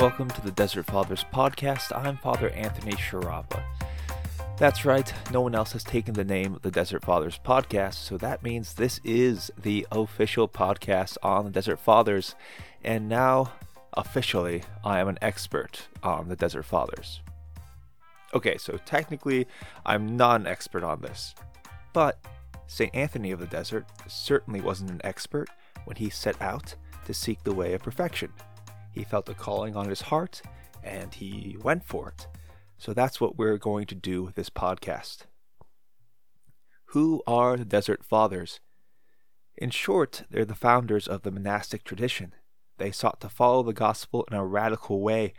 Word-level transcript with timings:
Welcome 0.00 0.30
to 0.30 0.40
the 0.40 0.52
Desert 0.52 0.86
Fathers 0.86 1.26
podcast. 1.30 1.94
I'm 1.94 2.16
Father 2.16 2.48
Anthony 2.52 2.92
Sharapa. 2.92 3.62
That's 4.56 4.86
right, 4.86 5.12
no 5.30 5.42
one 5.42 5.54
else 5.54 5.72
has 5.72 5.84
taken 5.84 6.14
the 6.14 6.24
name 6.24 6.54
of 6.54 6.62
the 6.62 6.70
Desert 6.70 7.04
Fathers 7.04 7.38
podcast, 7.44 7.96
so 7.96 8.16
that 8.16 8.42
means 8.42 8.72
this 8.72 8.98
is 9.04 9.50
the 9.62 9.86
official 9.92 10.48
podcast 10.48 11.18
on 11.22 11.44
the 11.44 11.50
Desert 11.50 11.80
Fathers, 11.80 12.34
and 12.82 13.10
now, 13.10 13.52
officially, 13.92 14.62
I 14.82 15.00
am 15.00 15.08
an 15.08 15.18
expert 15.20 15.88
on 16.02 16.28
the 16.28 16.36
Desert 16.36 16.62
Fathers. 16.62 17.20
Okay, 18.32 18.56
so 18.56 18.78
technically, 18.86 19.46
I'm 19.84 20.16
not 20.16 20.40
an 20.40 20.46
expert 20.46 20.82
on 20.82 21.02
this, 21.02 21.34
but 21.92 22.18
St. 22.68 22.94
Anthony 22.94 23.32
of 23.32 23.38
the 23.38 23.46
Desert 23.46 23.84
certainly 24.08 24.62
wasn't 24.62 24.92
an 24.92 25.02
expert 25.04 25.50
when 25.84 25.98
he 25.98 26.08
set 26.08 26.40
out 26.40 26.74
to 27.04 27.12
seek 27.12 27.44
the 27.44 27.52
way 27.52 27.74
of 27.74 27.82
perfection. 27.82 28.32
He 28.92 29.04
felt 29.04 29.28
a 29.28 29.34
calling 29.34 29.76
on 29.76 29.88
his 29.88 30.02
heart 30.02 30.42
and 30.82 31.14
he 31.14 31.56
went 31.62 31.84
for 31.84 32.08
it. 32.08 32.26
So 32.78 32.92
that's 32.94 33.20
what 33.20 33.36
we're 33.36 33.58
going 33.58 33.86
to 33.86 33.94
do 33.94 34.22
with 34.22 34.34
this 34.34 34.50
podcast. 34.50 35.26
Who 36.86 37.22
are 37.26 37.56
the 37.56 37.64
Desert 37.64 38.04
Fathers? 38.04 38.60
In 39.56 39.70
short, 39.70 40.24
they're 40.30 40.44
the 40.44 40.54
founders 40.54 41.06
of 41.06 41.22
the 41.22 41.30
monastic 41.30 41.84
tradition. 41.84 42.34
They 42.78 42.90
sought 42.90 43.20
to 43.20 43.28
follow 43.28 43.62
the 43.62 43.74
gospel 43.74 44.26
in 44.30 44.36
a 44.36 44.44
radical 44.44 45.00
way, 45.02 45.34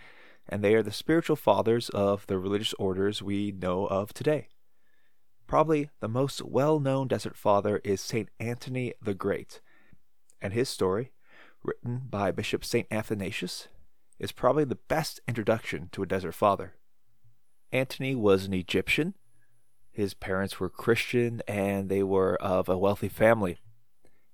and 0.48 0.64
they 0.64 0.76
are 0.76 0.84
the 0.84 0.92
spiritual 0.92 1.36
fathers 1.36 1.90
of 1.90 2.28
the 2.28 2.38
religious 2.38 2.73
orders 2.73 3.22
we 3.22 3.52
know 3.52 3.88
of 3.88 4.14
today. 4.14 4.50
Probably 5.48 5.90
the 6.00 6.08
most 6.08 6.44
well 6.44 6.80
known 6.80 7.08
Desert 7.08 7.36
Father 7.36 7.81
is 7.84 8.00
St. 8.00 8.30
Anthony 8.40 8.94
the 9.02 9.16
Great, 9.16 9.59
and 10.40 10.54
his 10.54 10.70
story 10.70 11.12
written 11.64 12.04
by 12.10 12.32
Bishop 12.32 12.66
St. 12.66 12.88
Athanasius, 12.92 13.68
is 14.20 14.31
probably 14.31 14.64
the 14.64 14.76
best 14.76 15.20
introduction 15.28 15.90
to 15.92 16.03
a 16.03 16.06
desert 16.06 16.34
father. 16.34 16.76
Antony 17.72 18.16
was 18.16 18.45
an 18.45 18.53
Egyptian. 18.53 19.16
His 19.92 20.14
parents 20.14 20.59
were 20.59 20.70
Christian 20.70 21.42
and 21.48 21.90
they 21.90 22.03
were 22.03 22.36
of 22.42 22.70
a 22.70 22.78
wealthy 22.78 23.09
family. 23.09 23.58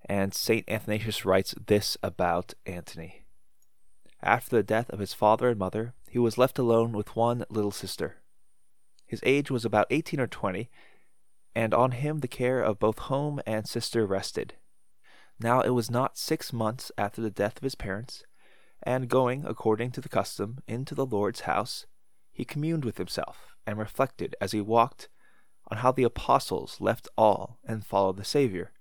And 0.05 0.33
St. 0.33 0.67
Athanasius 0.69 1.25
writes 1.25 1.55
this 1.65 1.97
about 2.01 2.53
Antony. 2.65 3.23
After 4.21 4.55
the 4.55 4.63
death 4.63 4.89
of 4.89 4.99
his 4.99 5.13
father 5.13 5.49
and 5.49 5.59
mother, 5.59 5.93
he 6.09 6.19
was 6.19 6.37
left 6.37 6.57
alone 6.57 6.91
with 6.91 7.15
one 7.15 7.45
little 7.49 7.71
sister. 7.71 8.17
His 9.05 9.21
age 9.23 9.51
was 9.51 9.63
about 9.63 9.87
eighteen 9.89 10.19
or 10.19 10.27
twenty, 10.27 10.69
and 11.55 11.73
on 11.73 11.91
him 11.91 12.19
the 12.19 12.27
care 12.27 12.61
of 12.61 12.79
both 12.79 12.99
home 12.99 13.39
and 13.45 13.67
sister 13.67 14.05
rested. 14.05 14.55
Now 15.39 15.61
it 15.61 15.69
was 15.69 15.91
not 15.91 16.17
six 16.17 16.51
months 16.51 16.91
after 16.97 17.21
the 17.21 17.29
death 17.29 17.57
of 17.57 17.63
his 17.63 17.75
parents, 17.75 18.23
and 18.81 19.09
going, 19.09 19.45
according 19.45 19.91
to 19.91 20.01
the 20.01 20.09
custom, 20.09 20.59
into 20.67 20.95
the 20.95 21.05
Lord's 21.05 21.41
house, 21.41 21.85
he 22.31 22.45
communed 22.45 22.83
with 22.83 22.97
himself, 22.97 23.55
and 23.65 23.77
reflected 23.77 24.35
as 24.41 24.51
he 24.51 24.61
walked 24.61 25.09
on 25.69 25.79
how 25.79 25.91
the 25.91 26.03
apostles 26.03 26.77
left 26.79 27.07
all 27.17 27.59
and 27.65 27.85
followed 27.85 28.17
the 28.17 28.23
Saviour, 28.23 28.71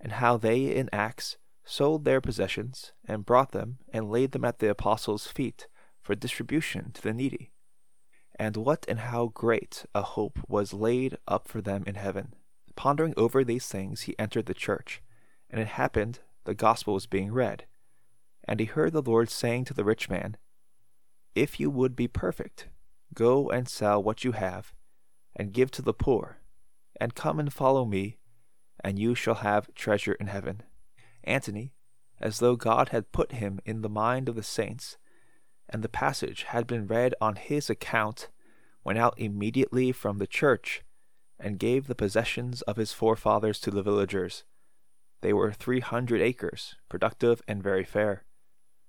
and 0.00 0.12
how 0.12 0.36
they 0.36 0.74
in 0.74 0.88
Acts 0.92 1.38
sold 1.64 2.04
their 2.04 2.20
possessions, 2.20 2.92
and 3.04 3.26
brought 3.26 3.52
them 3.52 3.78
and 3.92 4.10
laid 4.10 4.32
them 4.32 4.44
at 4.44 4.58
the 4.58 4.70
apostles' 4.70 5.26
feet 5.26 5.66
for 6.00 6.14
distribution 6.14 6.92
to 6.92 7.02
the 7.02 7.12
needy. 7.12 7.52
And 8.38 8.56
what 8.56 8.84
and 8.88 9.00
how 9.00 9.26
great 9.26 9.84
a 9.94 10.02
hope 10.02 10.38
was 10.48 10.72
laid 10.72 11.18
up 11.28 11.46
for 11.46 11.60
them 11.60 11.84
in 11.86 11.96
heaven. 11.96 12.34
Pondering 12.76 13.14
over 13.16 13.44
these 13.44 13.66
things, 13.66 14.02
he 14.02 14.18
entered 14.18 14.46
the 14.46 14.54
church 14.54 15.02
and 15.50 15.60
it 15.60 15.68
happened, 15.68 16.20
the 16.44 16.54
gospel 16.54 16.94
was 16.94 17.06
being 17.06 17.32
read. 17.32 17.64
And 18.44 18.60
he 18.60 18.66
heard 18.66 18.92
the 18.92 19.02
Lord 19.02 19.28
saying 19.28 19.64
to 19.66 19.74
the 19.74 19.84
rich 19.84 20.08
man, 20.08 20.36
If 21.34 21.60
you 21.60 21.70
would 21.70 21.96
be 21.96 22.08
perfect, 22.08 22.68
go 23.14 23.50
and 23.50 23.68
sell 23.68 24.02
what 24.02 24.24
you 24.24 24.32
have, 24.32 24.72
and 25.34 25.52
give 25.52 25.70
to 25.72 25.82
the 25.82 25.92
poor, 25.92 26.38
and 27.00 27.14
come 27.14 27.38
and 27.38 27.52
follow 27.52 27.84
me, 27.84 28.18
and 28.82 28.98
you 28.98 29.14
shall 29.14 29.36
have 29.36 29.74
treasure 29.74 30.14
in 30.14 30.28
heaven. 30.28 30.62
Antony, 31.24 31.72
as 32.20 32.38
though 32.38 32.56
God 32.56 32.90
had 32.90 33.12
put 33.12 33.32
him 33.32 33.60
in 33.64 33.82
the 33.82 33.88
mind 33.88 34.28
of 34.28 34.36
the 34.36 34.42
saints, 34.42 34.96
and 35.68 35.82
the 35.82 35.88
passage 35.88 36.44
had 36.44 36.66
been 36.66 36.86
read 36.86 37.14
on 37.20 37.36
his 37.36 37.70
account, 37.70 38.28
went 38.84 38.98
out 38.98 39.14
immediately 39.18 39.92
from 39.92 40.18
the 40.18 40.26
church, 40.26 40.82
and 41.38 41.58
gave 41.58 41.86
the 41.86 41.94
possessions 41.94 42.62
of 42.62 42.76
his 42.76 42.92
forefathers 42.92 43.60
to 43.60 43.70
the 43.70 43.82
villagers 43.82 44.44
they 45.22 45.32
were 45.32 45.52
three 45.52 45.80
hundred 45.80 46.20
acres, 46.20 46.76
productive 46.88 47.42
and 47.46 47.62
very 47.62 47.84
fair, 47.84 48.24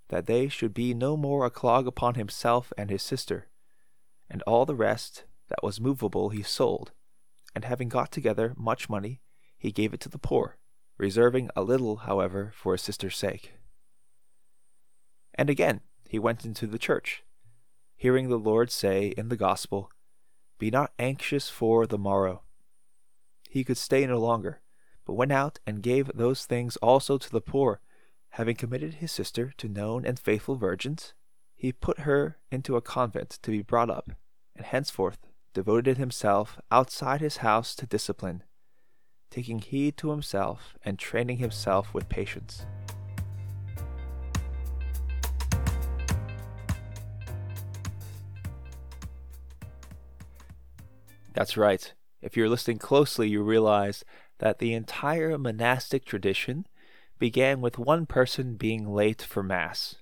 that 0.10 0.28
they 0.28 0.48
should 0.48 0.74
be 0.74 0.94
no 0.94 1.18
more 1.18 1.46
a 1.46 1.50
clog 1.50 1.88
upon 1.88 2.16
himself 2.16 2.72
and 2.78 2.90
his 2.90 3.04
sister. 3.04 3.48
And 4.30 4.42
all 4.44 4.66
the 4.66 4.76
rest 4.76 5.26
that 5.50 5.64
was 5.64 5.82
movable 5.82 6.30
he 6.30 6.42
sold, 6.42 6.92
and 7.54 7.66
having 7.66 7.90
got 7.90 8.12
together 8.12 8.54
much 8.56 8.90
money, 8.90 9.22
he 9.58 9.72
gave 9.72 9.94
it 9.94 10.00
to 10.02 10.10
the 10.10 10.18
poor, 10.18 10.58
reserving 10.98 11.50
a 11.56 11.64
little, 11.64 11.98
however, 11.98 12.54
for 12.56 12.74
his 12.74 12.82
sister's 12.82 13.18
sake. 13.18 13.54
And 15.36 15.50
again 15.50 15.82
he 16.08 16.20
went 16.20 16.46
into 16.46 16.68
the 16.68 16.80
church, 16.80 17.24
hearing 17.96 18.30
the 18.30 18.38
Lord 18.38 18.72
say 18.72 19.14
in 19.18 19.30
the 19.30 19.38
gospel, 19.38 19.92
Be 20.60 20.70
not 20.70 20.94
anxious 20.98 21.50
for 21.50 21.86
the 21.86 21.98
morrow. 21.98 22.44
He 23.50 23.64
could 23.64 23.78
stay 23.78 24.06
no 24.06 24.18
longer 24.18 24.62
but 25.12 25.18
went 25.18 25.34
out 25.34 25.60
and 25.68 25.84
gave 25.84 26.10
those 26.16 26.46
things 26.46 26.78
also 26.78 27.18
to 27.18 27.30
the 27.30 27.42
poor. 27.42 27.82
Having 28.30 28.56
committed 28.56 28.94
his 28.94 29.12
sister 29.12 29.54
to 29.58 29.68
known 29.68 30.06
and 30.06 30.18
faithful 30.18 30.56
virgins, 30.56 31.14
he 31.54 31.74
put 31.74 32.08
her 32.08 32.38
into 32.50 32.78
a 32.78 32.82
convent 32.82 33.38
to 33.42 33.52
be 33.52 33.62
brought 33.62 33.90
up, 33.90 34.12
and 34.56 34.66
henceforth 34.66 35.28
devoted 35.54 35.98
himself 35.98 36.62
outside 36.72 37.20
his 37.20 37.38
house 37.38 37.76
to 37.76 37.86
discipline, 37.86 38.44
taking 39.30 39.60
heed 39.60 39.98
to 39.98 40.12
himself 40.12 40.78
and 40.86 40.98
training 40.98 41.40
himself 41.40 41.94
with 41.94 42.08
patience. 42.08 42.66
That's 51.34 51.58
right. 51.58 51.94
If 52.22 52.38
you're 52.38 52.48
listening 52.48 52.78
closely, 52.78 53.28
you 53.28 53.42
realize 53.42 54.06
that 54.42 54.58
the 54.58 54.74
entire 54.74 55.38
monastic 55.38 56.04
tradition 56.04 56.66
began 57.20 57.62
with 57.62 57.78
one 57.78 58.08
person 58.08 58.56
being 58.56 58.92
late 58.92 59.22
for 59.22 59.44
Mass. 59.44 59.98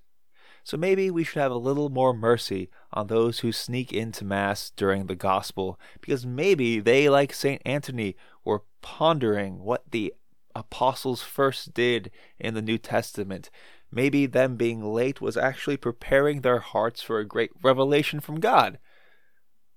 So 0.63 0.77
maybe 0.77 1.11
we 1.11 1.25
should 1.25 1.41
have 1.41 1.51
a 1.51 1.57
little 1.57 1.89
more 1.89 2.13
mercy 2.13 2.69
on 2.93 3.07
those 3.07 3.39
who 3.39 3.51
sneak 3.51 3.91
into 3.91 4.23
Mass 4.23 4.71
during 4.75 5.05
the 5.07 5.15
Gospel, 5.15 5.77
because 5.99 6.25
maybe 6.25 6.79
they, 6.79 7.09
like 7.09 7.33
St. 7.33 7.61
Anthony, 7.65 8.15
were 8.45 8.63
pondering 8.81 9.59
what 9.59 9.83
the 9.91 10.13
apostles 10.55 11.21
first 11.21 11.73
did 11.73 12.09
in 12.39 12.53
the 12.53 12.61
New 12.61 12.77
Testament. 12.77 13.49
Maybe 13.91 14.25
them 14.25 14.55
being 14.55 14.81
late 14.81 15.19
was 15.19 15.35
actually 15.35 15.77
preparing 15.77 16.41
their 16.41 16.59
hearts 16.59 17.01
for 17.01 17.19
a 17.19 17.27
great 17.27 17.51
revelation 17.61 18.21
from 18.21 18.39
God. 18.39 18.79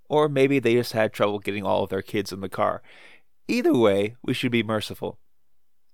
Or 0.09 0.29
maybe 0.29 0.59
they 0.59 0.75
just 0.75 0.93
had 0.93 1.13
trouble 1.13 1.39
getting 1.39 1.65
all 1.65 1.85
of 1.85 1.91
their 1.91 2.03
kids 2.03 2.33
in 2.33 2.41
the 2.41 2.49
car. 2.49 2.83
Either 3.49 3.75
way, 3.75 4.17
we 4.23 4.35
should 4.35 4.53
be 4.53 4.63
merciful. 4.63 5.19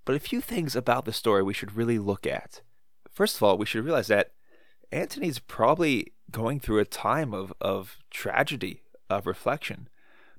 But 0.05 0.17
a 0.17 0.21
few 0.21 0.41
things 0.41 0.77
about 0.77 1.05
the 1.05 1.13
story 1.13 1.43
we 1.43 1.55
should 1.55 1.77
really 1.77 1.99
look 1.99 2.27
at. 2.27 2.63
First 3.11 3.37
of 3.37 3.43
all, 3.43 3.59
we 3.59 3.67
should 3.67 3.85
realize 3.85 4.09
that 4.09 4.33
Antony's 4.93 5.39
probably 5.39 6.13
going 6.31 6.61
through 6.61 6.79
a 6.79 6.85
time 6.85 7.35
of, 7.35 7.53
of 7.61 7.99
tragedy, 8.11 8.83
of 9.11 9.27
reflection. 9.27 9.89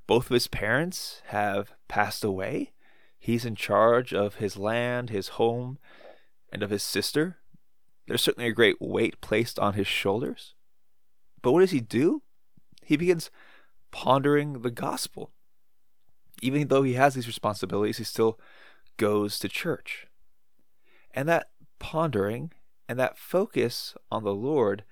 Both 0.07 0.25
of 0.25 0.33
his 0.33 0.47
parents 0.47 1.21
have 1.27 1.73
passed 1.87 2.23
away. 2.23 2.71
He's 3.19 3.45
in 3.45 3.55
charge 3.55 4.13
of 4.13 4.35
his 4.35 4.57
land, 4.57 5.09
his 5.09 5.29
home, 5.29 5.77
and 6.51 6.63
of 6.63 6.69
his 6.69 6.83
sister. 6.83 7.37
There's 8.07 8.21
certainly 8.21 8.49
a 8.49 8.53
great 8.53 8.81
weight 8.81 9.21
placed 9.21 9.59
on 9.59 9.73
his 9.73 9.87
shoulders. 9.87 10.55
But 11.41 11.51
what 11.51 11.59
does 11.59 11.71
he 11.71 11.81
do? 11.81 12.23
He 12.83 12.97
begins 12.97 13.29
pondering 13.91 14.61
the 14.61 14.71
gospel 14.71 15.31
even 16.41 16.67
though 16.67 16.83
he 16.83 16.93
has 16.93 17.13
these 17.13 17.27
responsibilities, 17.27 17.97
he 17.97 18.03
still 18.03 18.39
goes 18.97 19.39
to 19.39 19.49
church. 19.49 20.07
And 21.13 21.27
that 21.27 21.49
pondering 21.79 22.51
and 22.87 22.99
that 22.99 23.17
focus 23.17 23.95
on 24.11 24.23
the 24.23 24.33
Lord 24.33 24.83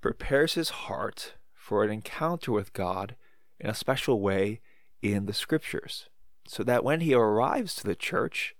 prepares 0.00 0.54
his 0.54 0.70
heart 0.70 1.34
for 1.54 1.84
an 1.84 1.90
encounter 1.90 2.52
with 2.52 2.72
God 2.72 3.16
in 3.60 3.68
a 3.68 3.74
special 3.74 4.20
way 4.20 4.60
in 5.02 5.26
the 5.26 5.32
scriptures. 5.32 6.08
So 6.46 6.62
that 6.64 6.84
when 6.84 7.00
he 7.00 7.12
arrives 7.12 7.74
to 7.76 7.84
the 7.84 7.94
church, 7.94 8.54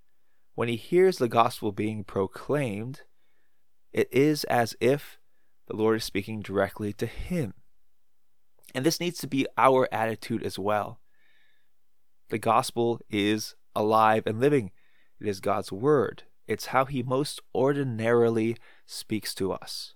when 0.55 0.69
he 0.69 0.77
hears 0.77 1.19
the 1.19 1.29
gospel 1.29 1.73
being 1.73 2.05
proclaimed, 2.05 3.03
it 3.93 4.09
is 4.13 4.45
as 4.45 4.77
if 4.81 5.19
the 5.69 5.77
Lord 5.77 5.97
is 5.97 6.05
speaking 6.05 6.41
directly 6.41 6.93
to 6.95 7.07
him. 7.07 7.55
And 8.75 8.85
this 8.85 9.01
needs 9.01 9.19
to 9.21 9.27
be 9.27 9.47
our 9.57 9.89
attitude 9.93 10.43
as 10.43 10.59
well. 10.59 11.01
The 12.31 12.39
gospel 12.39 13.01
is 13.09 13.55
alive 13.75 14.25
and 14.27 14.41
living. 14.41 14.71
It 15.21 15.27
is 15.27 15.41
God's 15.41 15.73
word. 15.73 16.25
It's 16.47 16.67
how 16.67 16.85
he 16.85 17.03
most 17.03 17.41
ordinarily 17.55 18.57
speaks 18.87 19.35
to 19.35 19.53
us. 19.53 19.95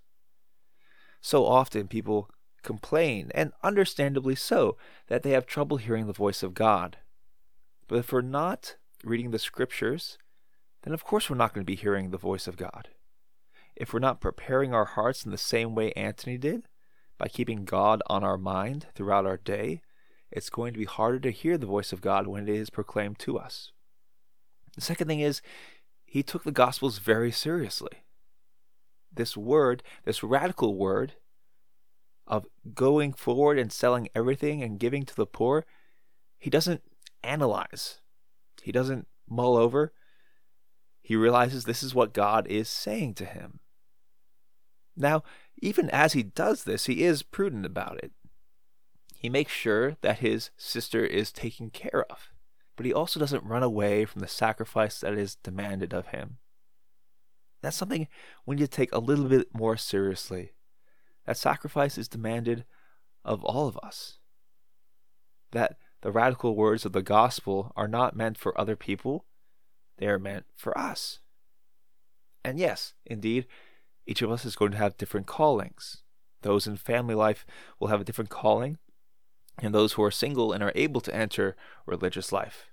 So 1.20 1.46
often 1.46 1.88
people 1.88 2.30
complain, 2.62 3.30
and 3.34 3.52
understandably 3.62 4.34
so, 4.34 4.76
that 5.08 5.22
they 5.22 5.30
have 5.30 5.46
trouble 5.46 5.76
hearing 5.78 6.06
the 6.06 6.12
voice 6.12 6.42
of 6.42 6.54
God. 6.54 6.98
But 7.88 7.98
if 7.98 8.12
we're 8.12 8.20
not 8.22 8.76
reading 9.04 9.30
the 9.30 9.38
scriptures, 9.38 10.18
then 10.82 10.94
of 10.94 11.04
course 11.04 11.28
we're 11.28 11.36
not 11.36 11.54
going 11.54 11.64
to 11.64 11.70
be 11.70 11.76
hearing 11.76 12.10
the 12.10 12.18
voice 12.18 12.46
of 12.46 12.56
God. 12.56 12.88
If 13.74 13.92
we're 13.92 14.00
not 14.00 14.20
preparing 14.20 14.74
our 14.74 14.84
hearts 14.84 15.24
in 15.24 15.30
the 15.30 15.38
same 15.38 15.74
way 15.74 15.92
Antony 15.92 16.38
did, 16.38 16.68
by 17.18 17.28
keeping 17.28 17.64
God 17.64 18.02
on 18.08 18.24
our 18.24 18.38
mind 18.38 18.86
throughout 18.94 19.26
our 19.26 19.36
day, 19.36 19.82
it's 20.32 20.50
going 20.50 20.72
to 20.72 20.78
be 20.78 20.84
harder 20.84 21.20
to 21.20 21.30
hear 21.30 21.58
the 21.58 21.66
voice 21.66 21.92
of 21.92 22.00
God 22.00 22.26
when 22.26 22.48
it 22.48 22.54
is 22.54 22.70
proclaimed 22.70 23.18
to 23.20 23.38
us. 23.38 23.72
The 24.74 24.80
second 24.80 25.08
thing 25.08 25.20
is, 25.20 25.42
he 26.04 26.22
took 26.22 26.44
the 26.44 26.52
Gospels 26.52 26.98
very 26.98 27.30
seriously. 27.30 28.04
This 29.14 29.36
word, 29.36 29.82
this 30.04 30.22
radical 30.22 30.74
word 30.74 31.14
of 32.26 32.46
going 32.74 33.12
forward 33.12 33.58
and 33.58 33.70
selling 33.70 34.08
everything 34.14 34.62
and 34.62 34.78
giving 34.78 35.04
to 35.04 35.14
the 35.14 35.26
poor, 35.26 35.66
he 36.38 36.50
doesn't 36.50 36.82
analyze. 37.22 38.00
He 38.62 38.72
doesn't 38.72 39.06
mull 39.28 39.56
over. 39.56 39.92
He 41.02 41.16
realizes 41.16 41.64
this 41.64 41.82
is 41.82 41.94
what 41.94 42.14
God 42.14 42.46
is 42.46 42.68
saying 42.68 43.14
to 43.14 43.24
him. 43.24 43.60
Now, 44.96 45.22
even 45.60 45.90
as 45.90 46.12
he 46.12 46.22
does 46.22 46.64
this, 46.64 46.86
he 46.86 47.04
is 47.04 47.22
prudent 47.22 47.66
about 47.66 48.02
it. 48.02 48.12
He 49.22 49.28
makes 49.28 49.52
sure 49.52 49.96
that 50.00 50.18
his 50.18 50.50
sister 50.56 51.04
is 51.04 51.30
taken 51.30 51.70
care 51.70 52.04
of, 52.10 52.32
but 52.74 52.84
he 52.84 52.92
also 52.92 53.20
doesn't 53.20 53.44
run 53.44 53.62
away 53.62 54.04
from 54.04 54.20
the 54.20 54.26
sacrifice 54.26 54.98
that 54.98 55.14
is 55.14 55.36
demanded 55.36 55.94
of 55.94 56.08
him. 56.08 56.38
That's 57.62 57.76
something 57.76 58.08
we 58.44 58.56
need 58.56 58.62
to 58.62 58.68
take 58.68 58.92
a 58.92 58.98
little 58.98 59.26
bit 59.26 59.54
more 59.54 59.76
seriously. 59.76 60.54
That 61.24 61.36
sacrifice 61.36 61.96
is 61.96 62.08
demanded 62.08 62.64
of 63.24 63.44
all 63.44 63.68
of 63.68 63.78
us. 63.80 64.18
That 65.52 65.76
the 66.00 66.10
radical 66.10 66.56
words 66.56 66.84
of 66.84 66.90
the 66.90 67.00
gospel 67.00 67.70
are 67.76 67.86
not 67.86 68.16
meant 68.16 68.36
for 68.36 68.60
other 68.60 68.74
people, 68.74 69.24
they 69.98 70.08
are 70.08 70.18
meant 70.18 70.46
for 70.56 70.76
us. 70.76 71.20
And 72.44 72.58
yes, 72.58 72.94
indeed, 73.06 73.46
each 74.04 74.20
of 74.20 74.32
us 74.32 74.44
is 74.44 74.56
going 74.56 74.72
to 74.72 74.78
have 74.78 74.96
different 74.96 75.28
callings. 75.28 75.98
Those 76.40 76.66
in 76.66 76.76
family 76.76 77.14
life 77.14 77.46
will 77.78 77.86
have 77.86 78.00
a 78.00 78.04
different 78.04 78.28
calling, 78.30 78.78
and 79.58 79.74
those 79.74 79.94
who 79.94 80.02
are 80.02 80.10
single 80.10 80.52
and 80.52 80.62
are 80.62 80.72
able 80.74 81.00
to 81.00 81.14
enter 81.14 81.56
religious 81.86 82.32
life. 82.32 82.66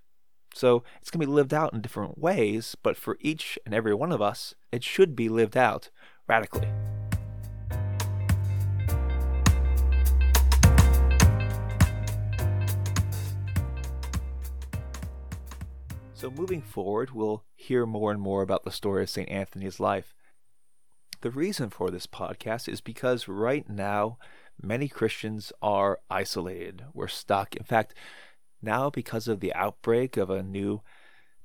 So 0.53 0.83
it's 1.01 1.11
going 1.11 1.21
to 1.21 1.27
be 1.27 1.31
lived 1.31 1.53
out 1.53 1.73
in 1.73 1.81
different 1.81 2.17
ways, 2.17 2.75
but 2.81 2.97
for 2.97 3.17
each 3.21 3.59
and 3.65 3.73
every 3.73 3.93
one 3.93 4.11
of 4.11 4.21
us, 4.21 4.55
it 4.71 4.83
should 4.83 5.15
be 5.15 5.29
lived 5.29 5.55
out 5.55 5.89
radically. 6.27 6.67
So, 16.19 16.29
moving 16.29 16.61
forward, 16.61 17.11
we'll 17.11 17.45
hear 17.55 17.85
more 17.85 18.11
and 18.11 18.19
more 18.19 18.41
about 18.41 18.65
the 18.65 18.71
story 18.71 19.03
of 19.03 19.09
St. 19.09 19.29
Anthony's 19.29 19.79
life. 19.79 20.13
The 21.21 21.31
reason 21.31 21.69
for 21.69 21.89
this 21.89 22.07
podcast 22.07 22.67
is 22.67 22.81
because 22.81 23.29
right 23.29 23.69
now, 23.69 24.17
many 24.61 24.87
Christians 24.87 25.51
are 25.61 25.99
isolated. 26.09 26.85
We're 26.93 27.07
stuck. 27.07 27.55
In 27.55 27.63
fact, 27.63 27.93
now, 28.61 28.89
because 28.89 29.27
of 29.27 29.39
the 29.39 29.53
outbreak 29.53 30.17
of 30.17 30.29
a 30.29 30.43
new 30.43 30.81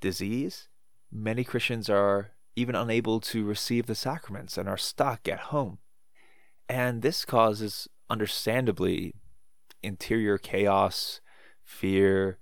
disease, 0.00 0.68
many 1.12 1.44
Christians 1.44 1.88
are 1.88 2.32
even 2.56 2.74
unable 2.74 3.20
to 3.20 3.44
receive 3.44 3.86
the 3.86 3.94
sacraments 3.94 4.58
and 4.58 4.68
are 4.68 4.76
stuck 4.76 5.28
at 5.28 5.40
home. 5.40 5.78
And 6.68 7.02
this 7.02 7.24
causes, 7.24 7.88
understandably, 8.08 9.14
interior 9.82 10.38
chaos, 10.38 11.20
fear, 11.62 12.38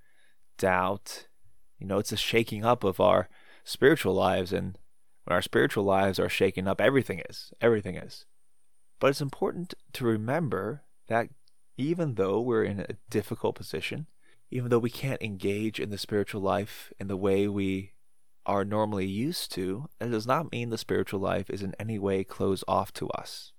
doubt, 0.58 1.26
you 1.82 1.88
know, 1.88 1.98
it's 1.98 2.12
a 2.12 2.16
shaking 2.16 2.64
up 2.64 2.84
of 2.84 3.00
our 3.00 3.28
spiritual 3.64 4.14
lives. 4.14 4.52
And 4.52 4.78
when 5.25 5.34
our 5.34 5.42
spiritual 5.42 5.82
lives 5.82 6.20
are 6.20 6.28
shaken 6.28 6.68
up, 6.68 6.80
everything 6.80 7.20
is. 7.28 7.52
Everything 7.60 7.96
is. 7.96 8.25
But 9.02 9.08
it's 9.08 9.20
important 9.20 9.75
to 9.94 10.04
remember 10.04 10.84
that 11.08 11.28
even 11.76 12.14
though 12.14 12.40
we're 12.40 12.62
in 12.62 12.78
a 12.78 12.94
difficult 13.10 13.56
position, 13.56 14.06
even 14.49 14.70
though 14.70 14.78
we 14.78 14.90
can't 14.90 15.20
engage 15.20 15.81
in 15.81 15.90
the 15.90 15.99
spiritual 15.99 16.40
life 16.40 16.93
in 17.00 17.08
the 17.08 17.16
way 17.16 17.49
we 17.49 17.94
are 18.46 18.64
normally 18.64 19.06
used 19.06 19.50
to, 19.54 19.88
it 20.00 20.12
does 20.12 20.25
not 20.25 20.52
mean 20.52 20.70
the 20.70 20.78
spiritual 20.78 21.19
life 21.19 21.50
is 21.50 21.64
in 21.64 21.75
any 21.81 21.99
way 21.99 22.22
closed 22.22 22.62
off 22.69 22.93
to 22.93 23.08
us. 23.08 23.50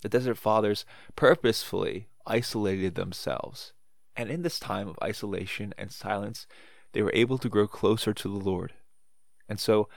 The 0.00 0.08
Desert 0.08 0.38
Fathers 0.38 0.86
purposefully 1.14 2.08
isolated 2.24 2.94
themselves. 2.94 3.74
And 4.16 4.30
in 4.30 4.40
this 4.40 4.58
time 4.58 4.88
of 4.88 4.98
isolation 5.04 5.74
and 5.76 5.92
silence, 5.92 6.46
they 6.92 7.02
were 7.02 7.12
able 7.12 7.36
to 7.36 7.50
grow 7.50 7.68
closer 7.68 8.14
to 8.14 8.28
the 8.28 8.42
Lord. 8.42 8.72
And 9.46 9.60
so, 9.60 9.90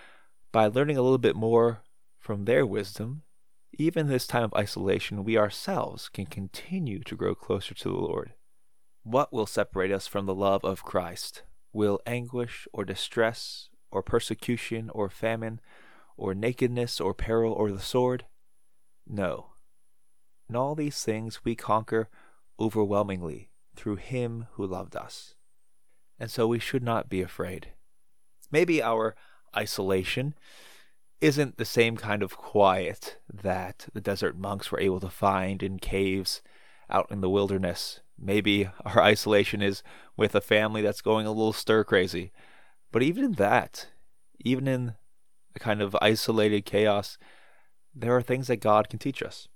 by 0.51 0.67
learning 0.67 0.97
a 0.97 1.01
little 1.01 1.17
bit 1.17 1.37
more 1.37 1.83
from 2.19 2.43
their 2.43 2.65
wisdom, 2.65 3.21
even 3.77 4.07
this 4.07 4.27
time 4.27 4.43
of 4.43 4.53
isolation, 4.53 5.23
we 5.23 5.37
ourselves 5.37 6.09
can 6.09 6.25
continue 6.25 6.99
to 7.03 7.15
grow 7.15 7.35
closer 7.35 7.73
to 7.73 7.89
the 7.89 7.95
Lord. 7.95 8.33
What 9.03 9.31
will 9.31 9.45
separate 9.45 9.91
us 9.91 10.07
from 10.07 10.25
the 10.25 10.35
love 10.35 10.63
of 10.63 10.83
Christ? 10.83 11.43
Will 11.71 11.99
anguish 12.05 12.67
or 12.73 12.83
distress 12.83 13.69
or 13.91 14.03
persecution 14.03 14.89
or 14.89 15.09
famine 15.09 15.61
or 16.17 16.33
nakedness 16.33 16.99
or 16.99 17.13
peril 17.13 17.53
or 17.53 17.71
the 17.71 17.79
sword? 17.79 18.25
No. 19.07 19.51
In 20.49 20.55
all 20.55 20.75
these 20.75 21.03
things 21.03 21.45
we 21.45 21.55
conquer 21.55 22.09
overwhelmingly 22.59 23.49
through 23.75 23.95
Him 23.97 24.47
who 24.53 24.65
loved 24.65 24.95
us 24.95 25.35
and 26.19 26.29
so 26.29 26.47
we 26.47 26.59
should 26.59 26.83
not 26.83 27.09
be 27.09 27.21
afraid. 27.21 27.69
Maybe 28.51 28.83
our 28.83 29.15
isolation 29.55 30.35
isn't 31.21 31.57
the 31.57 31.65
same 31.65 31.97
kind 31.97 32.23
of 32.23 32.37
quiet 32.37 33.17
that 33.31 33.87
the 33.93 34.01
desert 34.01 34.37
monks 34.37 34.71
were 34.71 34.79
able 34.79 34.99
to 34.99 35.09
find 35.09 35.61
in 35.61 35.79
caves 35.79 36.41
out 36.89 37.07
in 37.11 37.21
the 37.21 37.29
wilderness. 37.29 37.99
Maybe 38.17 38.69
our 38.85 39.01
isolation 39.01 39.61
is 39.61 39.83
with 40.17 40.35
a 40.35 40.41
family 40.41 40.81
that's 40.81 41.01
going 41.01 41.25
a 41.25 41.31
little 41.31 41.53
stir 41.53 41.83
crazy. 41.83 42.31
But 42.91 43.03
even 43.03 43.23
in 43.23 43.31
that, 43.33 43.87
even 44.39 44.67
in 44.67 44.95
a 45.55 45.59
kind 45.59 45.81
of 45.81 45.95
isolated 46.01 46.65
chaos, 46.65 47.17
there 47.93 48.15
are 48.15 48.21
things 48.21 48.47
that 48.47 48.57
God 48.57 48.89
can 48.89 48.99
teach 48.99 49.21
us. 49.21 49.47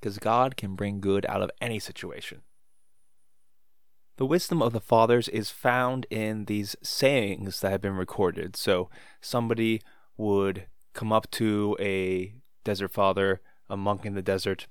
Because 0.00 0.18
God 0.18 0.56
can 0.56 0.76
bring 0.76 1.00
good 1.00 1.26
out 1.26 1.42
of 1.42 1.50
any 1.60 1.78
situation. 1.78 2.40
The 4.16 4.26
wisdom 4.26 4.62
of 4.62 4.72
the 4.72 4.80
fathers 4.80 5.28
is 5.28 5.50
found 5.50 6.06
in 6.10 6.46
these 6.46 6.76
sayings 6.82 7.60
that 7.60 7.70
have 7.70 7.80
been 7.82 7.96
recorded. 7.96 8.56
So 8.56 8.90
somebody 9.20 9.82
would 10.16 10.66
come 10.92 11.12
up 11.12 11.30
to 11.32 11.76
a 11.80 12.34
desert 12.64 12.92
father, 12.92 13.40
a 13.68 13.76
monk 13.76 14.04
in 14.04 14.14
the 14.14 14.22
desert, 14.22 14.66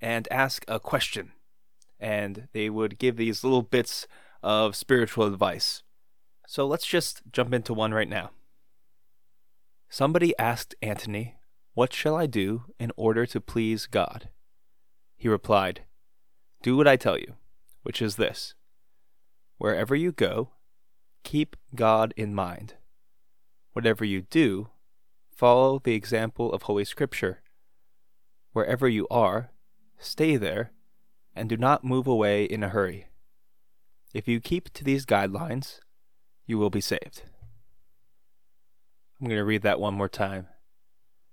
and 0.00 0.28
ask 0.30 0.64
a 0.68 0.78
question. 0.78 1.32
And 1.98 2.48
they 2.52 2.68
would 2.68 2.98
give 2.98 3.16
these 3.16 3.42
little 3.42 3.62
bits 3.62 4.06
of 4.42 4.76
spiritual 4.76 5.26
advice. 5.26 5.82
So 6.46 6.66
let's 6.66 6.86
just 6.86 7.22
jump 7.32 7.52
into 7.52 7.74
one 7.74 7.92
right 7.92 8.08
now. 8.08 8.30
Somebody 9.88 10.36
asked 10.38 10.74
Antony, 10.82 11.36
What 11.74 11.92
shall 11.92 12.14
I 12.14 12.26
do 12.26 12.64
in 12.78 12.92
order 12.96 13.26
to 13.26 13.40
please 13.40 13.86
God? 13.86 14.28
He 15.16 15.28
replied, 15.28 15.82
Do 16.62 16.76
what 16.76 16.86
I 16.86 16.96
tell 16.96 17.18
you, 17.18 17.34
which 17.82 18.02
is 18.02 18.16
this 18.16 18.54
Wherever 19.58 19.94
you 19.94 20.12
go, 20.12 20.50
keep 21.24 21.56
God 21.74 22.12
in 22.16 22.34
mind. 22.34 22.74
Whatever 23.72 24.04
you 24.04 24.22
do, 24.22 24.68
follow 25.36 25.78
the 25.78 25.94
example 25.94 26.50
of 26.52 26.62
Holy 26.62 26.84
Scripture. 26.84 27.42
Wherever 28.52 28.88
you 28.88 29.06
are, 29.10 29.50
stay 29.98 30.36
there, 30.36 30.72
and 31.34 31.48
do 31.48 31.58
not 31.58 31.84
move 31.84 32.06
away 32.06 32.44
in 32.44 32.62
a 32.62 32.70
hurry. 32.70 33.08
If 34.14 34.26
you 34.26 34.40
keep 34.40 34.72
to 34.72 34.82
these 34.82 35.04
guidelines, 35.04 35.80
you 36.46 36.56
will 36.56 36.70
be 36.70 36.80
saved. 36.80 37.24
I'm 39.20 39.26
going 39.26 39.36
to 39.36 39.44
read 39.44 39.62
that 39.62 39.78
one 39.78 39.94
more 39.94 40.08
time. 40.08 40.46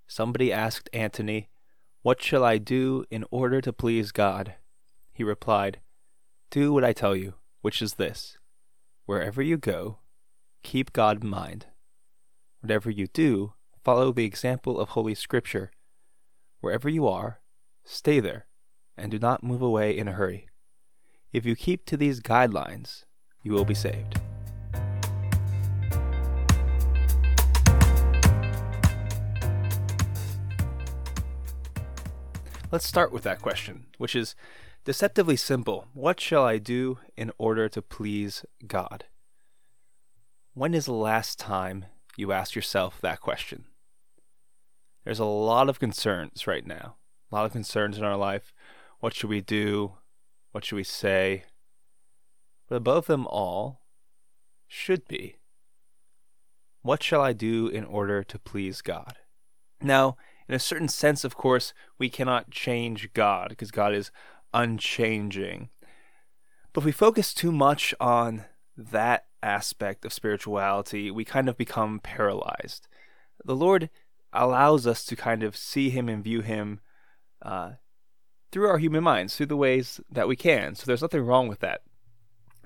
Somebody 0.05 0.51
asked 0.51 0.89
Antony, 0.91 1.49
What 2.01 2.21
shall 2.21 2.43
I 2.43 2.57
do 2.57 3.05
in 3.09 3.23
order 3.31 3.61
to 3.61 3.71
please 3.71 4.11
God? 4.11 4.55
He 5.13 5.23
replied, 5.23 5.79
Do 6.49 6.73
what 6.73 6.83
I 6.83 6.91
tell 6.91 7.15
you 7.15 7.35
which 7.61 7.81
is 7.81 7.93
this 7.93 8.37
wherever 9.05 9.41
you 9.41 9.57
go, 9.57 9.99
keep 10.63 10.91
God 10.91 11.23
in 11.23 11.29
mind. 11.29 11.67
Whatever 12.59 12.89
you 12.89 13.07
do, 13.07 13.53
follow 13.83 14.13
the 14.13 14.25
example 14.25 14.79
of 14.79 14.89
Holy 14.89 15.13
Scripture. 15.13 15.71
Wherever 16.61 16.87
you 16.87 17.05
are, 17.05 17.41
stay 17.83 18.21
there, 18.21 18.47
and 18.95 19.11
do 19.11 19.19
not 19.19 19.43
move 19.43 19.61
away 19.61 19.97
in 19.97 20.07
a 20.07 20.13
hurry. 20.13 20.47
If 21.33 21.45
you 21.45 21.55
keep 21.55 21.85
to 21.87 21.97
these 21.97 22.21
guidelines, 22.21 23.03
you 23.41 23.51
will 23.51 23.65
be 23.65 23.73
saved. 23.73 24.21
Let's 32.71 32.87
start 32.87 33.11
with 33.11 33.23
that 33.23 33.41
question, 33.41 33.87
which 33.97 34.15
is 34.15 34.33
deceptively 34.85 35.35
simple. 35.35 35.87
What 35.93 36.21
shall 36.21 36.45
I 36.45 36.57
do 36.57 36.99
in 37.17 37.31
order 37.37 37.67
to 37.69 37.81
please 37.81 38.45
God? 38.65 39.05
When 40.53 40.73
is 40.73 40.85
the 40.85 40.93
last 40.93 41.37
time 41.37 41.85
you 42.15 42.31
asked 42.31 42.55
yourself 42.55 43.01
that 43.01 43.19
question? 43.19 43.65
There's 45.03 45.19
a 45.19 45.25
lot 45.25 45.69
of 45.69 45.79
concerns 45.79 46.47
right 46.47 46.65
now, 46.65 46.95
a 47.31 47.35
lot 47.35 47.45
of 47.45 47.51
concerns 47.51 47.97
in 47.97 48.03
our 48.03 48.17
life. 48.17 48.53
What 48.99 49.13
should 49.13 49.29
we 49.29 49.41
do? 49.41 49.93
What 50.51 50.65
should 50.65 50.77
we 50.77 50.83
say? 50.83 51.45
But 52.69 52.75
above 52.75 53.07
them 53.07 53.27
all 53.27 53.81
should 54.67 55.07
be 55.07 55.37
what 56.83 57.01
shall 57.01 57.21
I 57.21 57.33
do 57.33 57.67
in 57.67 57.85
order 57.85 58.23
to 58.23 58.37
please 58.37 58.81
God? 58.81 59.15
Now, 59.81 60.17
in 60.47 60.53
a 60.53 60.59
certain 60.59 60.89
sense, 60.89 61.23
of 61.23 61.35
course, 61.35 61.73
we 61.97 62.09
cannot 62.09 62.51
change 62.51 63.13
God 63.13 63.49
because 63.49 63.71
God 63.71 63.93
is 63.93 64.11
unchanging. 64.53 65.69
But 66.73 66.81
if 66.81 66.85
we 66.85 66.91
focus 66.91 67.33
too 67.33 67.51
much 67.51 67.95
on 67.99 68.45
that 68.77 69.25
aspect 69.41 70.03
of 70.03 70.13
spirituality, 70.13 71.09
we 71.09 71.23
kind 71.23 71.47
of 71.47 71.57
become 71.57 72.01
paralyzed. 72.01 72.87
The 73.45 73.55
Lord 73.55 73.89
allows 74.33 74.85
us 74.87 75.05
to 75.05 75.15
kind 75.15 75.43
of 75.43 75.55
see 75.55 75.89
Him 75.89 76.09
and 76.09 76.23
view 76.23 76.41
Him 76.41 76.79
uh, 77.41 77.73
through 78.51 78.67
our 78.69 78.77
human 78.77 79.03
minds, 79.03 79.35
through 79.35 79.47
the 79.47 79.57
ways 79.57 79.99
that 80.11 80.27
we 80.27 80.35
can. 80.35 80.75
So 80.75 80.85
there's 80.85 81.01
nothing 81.01 81.25
wrong 81.25 81.47
with 81.47 81.59
that. 81.59 81.81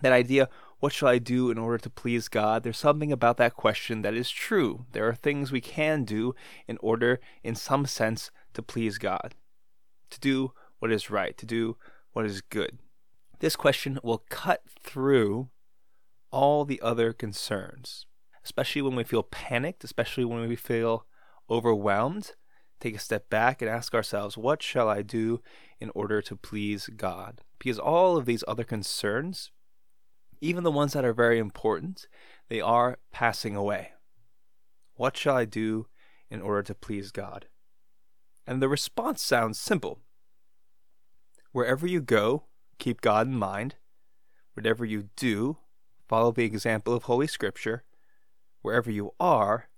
That 0.01 0.13
idea, 0.13 0.49
what 0.79 0.93
shall 0.93 1.09
I 1.09 1.17
do 1.17 1.49
in 1.49 1.57
order 1.57 1.79
to 1.79 1.89
please 1.89 2.27
God? 2.27 2.61
There's 2.61 2.77
something 2.77 3.11
about 3.11 3.37
that 3.37 3.55
question 3.55 4.03
that 4.03 4.13
is 4.13 4.29
true. 4.29 4.85
There 4.91 5.07
are 5.07 5.15
things 5.15 5.51
we 5.51 5.61
can 5.61 6.03
do 6.03 6.35
in 6.67 6.77
order, 6.81 7.19
in 7.43 7.55
some 7.55 7.85
sense, 7.87 8.29
to 8.53 8.61
please 8.61 8.99
God, 8.99 9.33
to 10.11 10.19
do 10.19 10.53
what 10.79 10.91
is 10.91 11.09
right, 11.09 11.35
to 11.37 11.45
do 11.47 11.77
what 12.13 12.25
is 12.25 12.41
good. 12.41 12.77
This 13.39 13.55
question 13.55 13.99
will 14.03 14.23
cut 14.29 14.61
through 14.83 15.49
all 16.31 16.63
the 16.63 16.81
other 16.81 17.13
concerns, 17.13 18.05
especially 18.43 18.83
when 18.83 18.95
we 18.95 19.03
feel 19.03 19.23
panicked, 19.23 19.83
especially 19.83 20.25
when 20.25 20.47
we 20.47 20.55
feel 20.55 21.06
overwhelmed. 21.49 22.33
Take 22.79 22.95
a 22.95 22.99
step 22.99 23.29
back 23.29 23.61
and 23.61 23.69
ask 23.69 23.95
ourselves, 23.95 24.37
what 24.37 24.61
shall 24.61 24.87
I 24.87 25.01
do 25.01 25.41
in 25.79 25.91
order 25.95 26.21
to 26.21 26.35
please 26.35 26.89
God? 26.95 27.41
Because 27.57 27.79
all 27.79 28.17
of 28.17 28.25
these 28.25 28.43
other 28.47 28.63
concerns, 28.63 29.51
even 30.41 30.63
the 30.63 30.71
ones 30.71 30.93
that 30.93 31.05
are 31.05 31.13
very 31.13 31.39
important, 31.39 32.07
they 32.49 32.61
are 32.61 32.99
passing 33.11 33.55
away. 33.55 33.93
What 34.95 35.17
shall 35.17 35.35
I 35.35 35.45
do 35.45 35.87
in 36.29 36.41
order 36.41 36.61
to 36.63 36.75
please 36.75 37.11
God? 37.11 37.47
And 38.45 38.61
the 38.61 38.69
response 38.69 39.21
sounds 39.21 39.59
simple. 39.59 39.99
Wherever 41.51 41.87
you 41.87 42.01
go, 42.01 42.43
keep 42.77 43.01
God 43.01 43.27
in 43.27 43.35
mind. 43.35 43.75
Whatever 44.53 44.85
you 44.85 45.09
do, 45.15 45.57
follow 46.07 46.31
the 46.31 46.45
example 46.45 46.93
of 46.93 47.03
Holy 47.03 47.27
Scripture. 47.27 47.83
Wherever 48.61 48.91
you 48.91 49.11
are, 49.19 49.69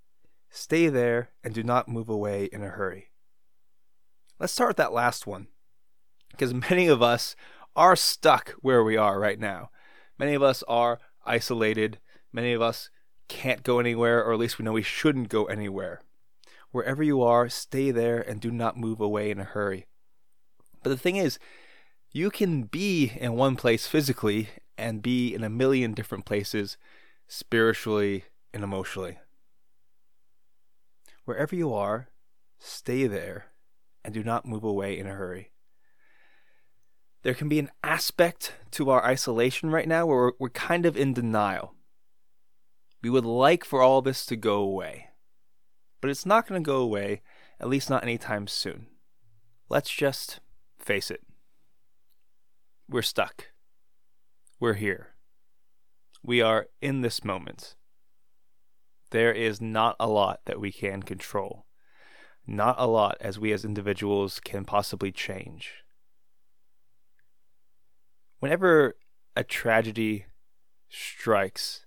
stay 0.49 0.87
there 0.89 1.29
and 1.43 1.53
do 1.53 1.63
not 1.63 1.87
move 1.87 2.09
away 2.09 2.49
in 2.51 2.63
a 2.63 2.69
hurry. 2.69 3.11
Let's 4.39 4.53
start 4.53 4.69
with 4.69 4.77
that 4.77 4.93
last 4.93 5.27
one, 5.27 5.47
because 6.31 6.53
many 6.53 6.87
of 6.87 7.01
us 7.01 7.35
are 7.75 7.95
stuck 7.95 8.51
where 8.61 8.83
we 8.83 8.97
are 8.97 9.19
right 9.19 9.39
now. 9.39 9.69
Many 10.17 10.33
of 10.33 10.43
us 10.43 10.63
are 10.67 10.99
isolated. 11.25 11.99
Many 12.31 12.53
of 12.53 12.61
us 12.61 12.89
can't 13.27 13.63
go 13.63 13.79
anywhere, 13.79 14.23
or 14.23 14.33
at 14.33 14.39
least 14.39 14.57
we 14.57 14.65
know 14.65 14.73
we 14.73 14.81
shouldn't 14.81 15.29
go 15.29 15.45
anywhere. 15.45 16.01
Wherever 16.71 17.03
you 17.03 17.21
are, 17.21 17.49
stay 17.49 17.91
there 17.91 18.19
and 18.19 18.39
do 18.39 18.51
not 18.51 18.77
move 18.77 18.99
away 18.99 19.31
in 19.31 19.39
a 19.39 19.43
hurry. 19.43 19.85
But 20.83 20.89
the 20.89 20.97
thing 20.97 21.15
is, 21.15 21.39
you 22.11 22.31
can 22.31 22.63
be 22.63 23.11
in 23.19 23.33
one 23.33 23.55
place 23.55 23.87
physically 23.87 24.49
and 24.77 25.01
be 25.01 25.33
in 25.33 25.43
a 25.43 25.49
million 25.49 25.93
different 25.93 26.25
places 26.25 26.77
spiritually 27.27 28.25
and 28.53 28.63
emotionally. 28.63 29.19
Wherever 31.29 31.55
you 31.55 31.75
are, 31.75 32.09
stay 32.57 33.05
there 33.05 33.51
and 34.03 34.15
do 34.15 34.23
not 34.23 34.47
move 34.47 34.63
away 34.63 34.97
in 34.97 35.05
a 35.05 35.13
hurry. 35.13 35.51
There 37.21 37.35
can 37.35 37.47
be 37.47 37.59
an 37.59 37.69
aspect 37.83 38.55
to 38.71 38.89
our 38.89 39.05
isolation 39.05 39.69
right 39.69 39.87
now 39.87 40.07
where 40.07 40.17
we're, 40.17 40.31
we're 40.39 40.49
kind 40.49 40.87
of 40.87 40.97
in 40.97 41.13
denial. 41.13 41.75
We 43.03 43.11
would 43.11 43.25
like 43.25 43.63
for 43.63 43.79
all 43.79 44.01
this 44.01 44.25
to 44.25 44.35
go 44.35 44.55
away, 44.55 45.09
but 46.01 46.09
it's 46.09 46.25
not 46.25 46.47
going 46.47 46.63
to 46.63 46.67
go 46.67 46.77
away, 46.77 47.21
at 47.59 47.69
least 47.69 47.91
not 47.91 48.01
anytime 48.01 48.47
soon. 48.47 48.87
Let's 49.69 49.91
just 49.91 50.39
face 50.79 51.11
it. 51.11 51.21
We're 52.89 53.03
stuck. 53.03 53.51
We're 54.59 54.73
here. 54.73 55.09
We 56.23 56.41
are 56.41 56.69
in 56.81 57.01
this 57.01 57.23
moment. 57.23 57.75
There 59.11 59.33
is 59.33 59.59
not 59.59 59.95
a 59.99 60.07
lot 60.07 60.41
that 60.45 60.59
we 60.59 60.71
can 60.71 61.01
control. 61.01 61.65
Not 62.45 62.75
a 62.77 62.87
lot 62.87 63.17
as 63.19 63.39
we 63.39 63.51
as 63.51 63.65
individuals 63.65 64.39
can 64.39 64.65
possibly 64.65 65.11
change. 65.11 65.83
Whenever 68.39 68.97
a 69.35 69.43
tragedy 69.43 70.25
strikes, 70.89 71.85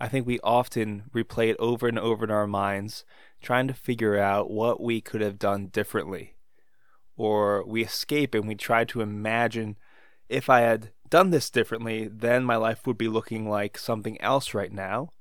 I 0.00 0.08
think 0.08 0.26
we 0.26 0.40
often 0.40 1.04
replay 1.14 1.50
it 1.50 1.56
over 1.58 1.88
and 1.88 1.98
over 1.98 2.24
in 2.24 2.30
our 2.30 2.46
minds, 2.46 3.04
trying 3.42 3.68
to 3.68 3.74
figure 3.74 4.18
out 4.18 4.50
what 4.50 4.80
we 4.80 5.00
could 5.00 5.20
have 5.20 5.38
done 5.38 5.66
differently. 5.66 6.36
Or 7.16 7.64
we 7.66 7.84
escape 7.84 8.34
and 8.34 8.46
we 8.46 8.54
try 8.54 8.84
to 8.84 9.00
imagine 9.00 9.76
if 10.28 10.50
I 10.50 10.60
had 10.60 10.90
done 11.08 11.30
this 11.30 11.50
differently, 11.50 12.08
then 12.08 12.44
my 12.44 12.56
life 12.56 12.86
would 12.86 12.98
be 12.98 13.08
looking 13.08 13.48
like 13.48 13.78
something 13.78 14.20
else 14.20 14.54
right 14.54 14.72
now 14.72 15.12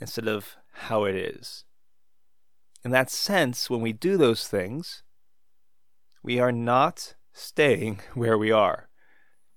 instead 0.00 0.26
of 0.26 0.56
how 0.72 1.04
it 1.04 1.14
is. 1.14 1.64
In 2.84 2.90
that 2.92 3.10
sense, 3.10 3.68
when 3.68 3.80
we 3.80 3.92
do 3.92 4.16
those 4.16 4.48
things, 4.48 5.02
we 6.22 6.38
are 6.38 6.52
not 6.52 7.14
staying 7.32 8.00
where 8.14 8.38
we 8.38 8.50
are. 8.50 8.88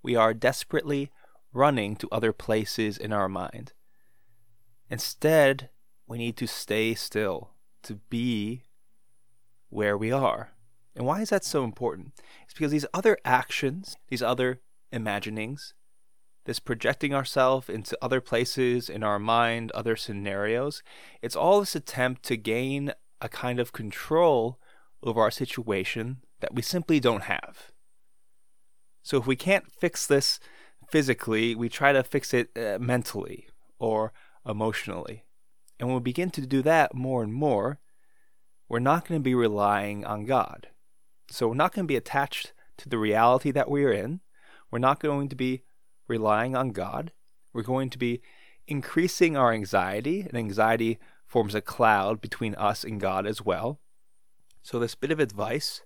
We 0.02 0.16
are 0.16 0.34
desperately 0.34 1.12
running 1.54 1.96
to 1.98 2.10
other 2.12 2.34
places 2.34 2.98
in 2.98 3.14
our 3.14 3.30
mind. 3.30 3.74
Instead, 4.90 5.70
we 6.08 6.18
need 6.18 6.36
to 6.38 6.48
stay 6.48 6.94
still, 6.94 7.52
to 7.84 7.96
be 8.10 8.64
where 9.70 9.98
we 9.98 10.12
are. 10.12 10.52
And 10.96 11.06
why 11.06 11.22
is 11.22 11.30
that 11.30 11.46
so 11.46 11.64
important? 11.64 12.14
It's 12.44 12.54
because 12.54 12.72
these 12.72 12.86
other 12.94 13.18
actions, 13.24 13.96
these 14.10 14.22
other 14.22 14.60
imaginings, 14.92 15.74
this 16.46 16.60
projecting 16.60 17.14
ourselves 17.14 17.70
into 17.70 17.98
other 18.02 18.22
places 18.22 18.90
in 18.90 19.04
our 19.04 19.20
mind, 19.20 19.72
other 19.72 19.96
scenarios, 19.96 20.84
it's 21.22 21.36
all 21.36 21.60
this 21.60 21.76
attempt 21.76 22.24
to 22.24 22.38
gain 22.38 22.94
a 23.22 23.30
kind 23.30 23.60
of 23.60 23.72
control 23.72 24.60
over 25.02 25.22
our 25.22 25.32
situation 25.32 26.18
that 26.42 26.54
we 26.54 26.62
simply 26.62 27.00
don't 27.00 27.24
have. 27.24 27.72
So 29.02 29.18
if 29.18 29.26
we 29.26 29.36
can't 29.36 29.72
fix 29.72 30.06
this 30.06 30.40
physically, 30.90 31.56
we 31.56 31.70
try 31.70 31.94
to 31.94 32.04
fix 32.04 32.34
it 32.34 32.50
uh, 32.58 32.78
mentally 32.80 33.48
or 33.80 34.14
emotionally. 34.46 35.26
And 35.80 35.90
when 35.90 35.96
we 35.96 36.04
begin 36.04 36.30
to 36.32 36.46
do 36.46 36.62
that 36.62 36.94
more 36.94 37.24
and 37.24 37.34
more, 37.34 37.80
we're 38.70 38.80
not 38.80 39.08
going 39.08 39.20
to 39.20 39.24
be 39.24 39.36
relying 39.36 40.06
on 40.06 40.26
God. 40.26 40.68
So 41.30 41.50
we're 41.50 41.56
not 41.56 41.74
going 41.74 41.86
to 41.86 41.92
be 41.92 41.98
attached 41.98 42.54
to 42.78 42.90
the 42.90 42.98
reality 42.98 43.52
that 43.52 43.70
we 43.70 43.84
are 43.86 43.92
in. 43.92 44.22
We're 44.72 44.80
not 44.80 45.00
going 45.00 45.30
to 45.30 45.36
be 45.36 45.64
relying 46.08 46.56
on 46.56 46.70
God. 46.70 47.12
We're 47.54 47.64
going 47.64 47.90
to 47.92 47.98
be 47.98 48.22
increasing 48.68 49.36
our 49.36 49.52
anxiety, 49.52 50.22
and 50.22 50.36
anxiety 50.36 51.00
forms 51.26 51.56
a 51.56 51.62
cloud 51.62 52.22
between 52.22 52.56
us 52.56 52.84
and 52.84 53.00
God 53.00 53.26
as 53.26 53.42
well. 53.42 53.80
So, 54.62 54.80
this 54.80 54.96
bit 54.96 55.12
of 55.12 55.20
advice 55.20 55.82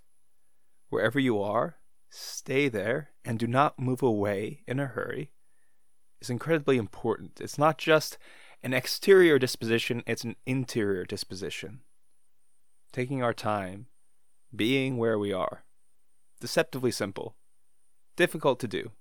wherever 0.89 1.19
you 1.19 1.41
are, 1.41 1.77
stay 2.09 2.69
there 2.69 3.09
and 3.25 3.37
do 3.37 3.47
not 3.47 3.79
move 3.79 4.01
away 4.01 4.63
in 4.67 4.79
a 4.79 4.85
hurry 4.85 5.31
is 6.21 6.29
incredibly 6.29 6.77
important. 6.77 7.41
It's 7.41 7.57
not 7.57 7.77
just 7.77 8.17
an 8.63 8.73
exterior 8.73 9.37
disposition, 9.37 10.03
it's 10.07 10.23
an 10.23 10.35
interior 10.45 11.05
disposition. 11.05 11.81
Taking 12.91 13.21
our 13.21 13.33
time 13.33 13.87
being 14.55 14.97
where 14.97 15.19
we 15.19 15.33
are. 15.33 15.63
Deceptively 16.39 16.91
simple. 16.91 17.35
Difficult 18.15 18.59
to 18.61 18.67
do, 18.67 18.91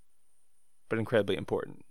but 0.89 0.99
incredibly 0.99 1.37
important. 1.37 1.85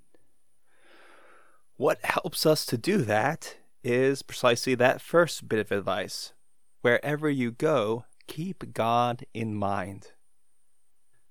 What 1.77 2.03
helps 2.03 2.45
us 2.45 2.65
to 2.67 2.77
do 2.77 2.99
that 2.99 3.57
is 3.83 4.21
precisely 4.21 4.75
that 4.75 5.01
first 5.01 5.47
bit 5.47 5.59
of 5.59 5.71
advice. 5.71 6.33
Wherever 6.81 7.29
you 7.29 7.51
go, 7.51 8.05
keep 8.27 8.73
God 8.73 9.25
in 9.33 9.55
mind. 9.55 10.11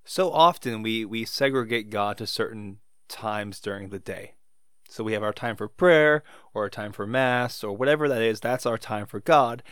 So 0.04 0.30
often 0.30 0.82
we, 0.82 1.04
we 1.04 1.24
segregate 1.24 1.90
God 1.90 2.18
to 2.18 2.26
certain 2.26 2.78
times 3.08 3.60
during 3.60 3.88
the 3.88 3.98
day. 3.98 4.34
So 4.88 5.02
we 5.02 5.14
have 5.14 5.22
our 5.22 5.32
time 5.32 5.56
for 5.56 5.66
prayer 5.66 6.22
or 6.52 6.64
our 6.64 6.70
time 6.70 6.92
for 6.92 7.06
Mass 7.06 7.64
or 7.64 7.76
whatever 7.76 8.08
that 8.08 8.22
is, 8.22 8.40
that's 8.40 8.66
our 8.66 8.78
time 8.78 9.06
for 9.06 9.20
God. 9.20 9.62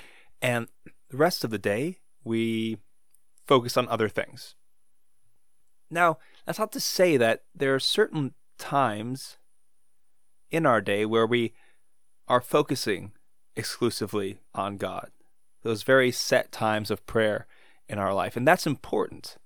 And 0.40 0.68
the 1.10 1.16
rest 1.16 1.44
of 1.44 1.50
the 1.50 1.58
day, 1.58 1.98
we 2.24 2.78
focus 3.46 3.76
on 3.76 3.88
other 3.88 4.08
things. 4.08 4.54
Now, 5.90 6.18
that's 6.44 6.58
not 6.58 6.72
to 6.72 6.80
say 6.80 7.16
that 7.16 7.42
there 7.54 7.74
are 7.74 7.80
certain 7.80 8.34
times 8.58 9.38
in 10.50 10.66
our 10.66 10.80
day 10.80 11.04
where 11.04 11.26
we 11.26 11.52
are 12.28 12.40
focusing 12.40 13.12
exclusively 13.56 14.40
on 14.54 14.76
God, 14.76 15.10
those 15.62 15.82
very 15.82 16.10
set 16.10 16.52
times 16.52 16.90
of 16.90 17.06
prayer 17.06 17.46
in 17.88 17.98
our 17.98 18.14
life. 18.14 18.36
And 18.36 18.46
that's 18.46 18.66
important. 18.66 19.36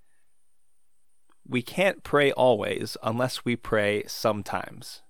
We 1.47 1.62
can't 1.62 2.03
pray 2.03 2.33
always 2.33 2.97
unless 3.03 3.45
we 3.45 3.57
pray 3.57 4.05
sometimes. 4.07 5.03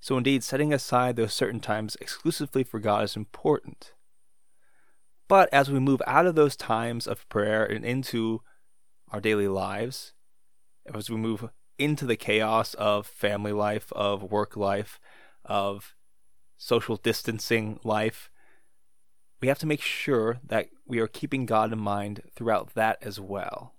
So, 0.00 0.18
indeed, 0.18 0.42
setting 0.42 0.72
aside 0.72 1.16
those 1.16 1.32
certain 1.32 1.60
times 1.60 1.96
exclusively 2.00 2.62
for 2.62 2.78
God 2.78 3.04
is 3.04 3.16
important. 3.16 3.94
But 5.28 5.48
as 5.52 5.70
we 5.70 5.80
move 5.80 6.02
out 6.06 6.26
of 6.26 6.34
those 6.34 6.56
times 6.56 7.06
of 7.06 7.28
prayer 7.28 7.64
and 7.64 7.84
into 7.84 8.42
our 9.10 9.20
daily 9.20 9.48
lives, 9.48 10.12
as 10.92 11.08
we 11.08 11.16
move 11.16 11.48
into 11.78 12.06
the 12.06 12.16
chaos 12.16 12.74
of 12.74 13.06
family 13.06 13.52
life, 13.52 13.92
of 13.92 14.22
work 14.22 14.56
life, 14.56 15.00
of 15.44 15.94
social 16.56 16.96
distancing 16.96 17.78
life, 17.84 18.30
we 19.40 19.48
have 19.48 19.58
to 19.58 19.66
make 19.66 19.82
sure 19.82 20.38
that 20.46 20.68
we 20.86 20.98
are 21.00 21.06
keeping 21.06 21.46
God 21.46 21.72
in 21.72 21.78
mind 21.78 22.22
throughout 22.34 22.74
that 22.74 22.98
as 23.02 23.20
well. 23.20 23.74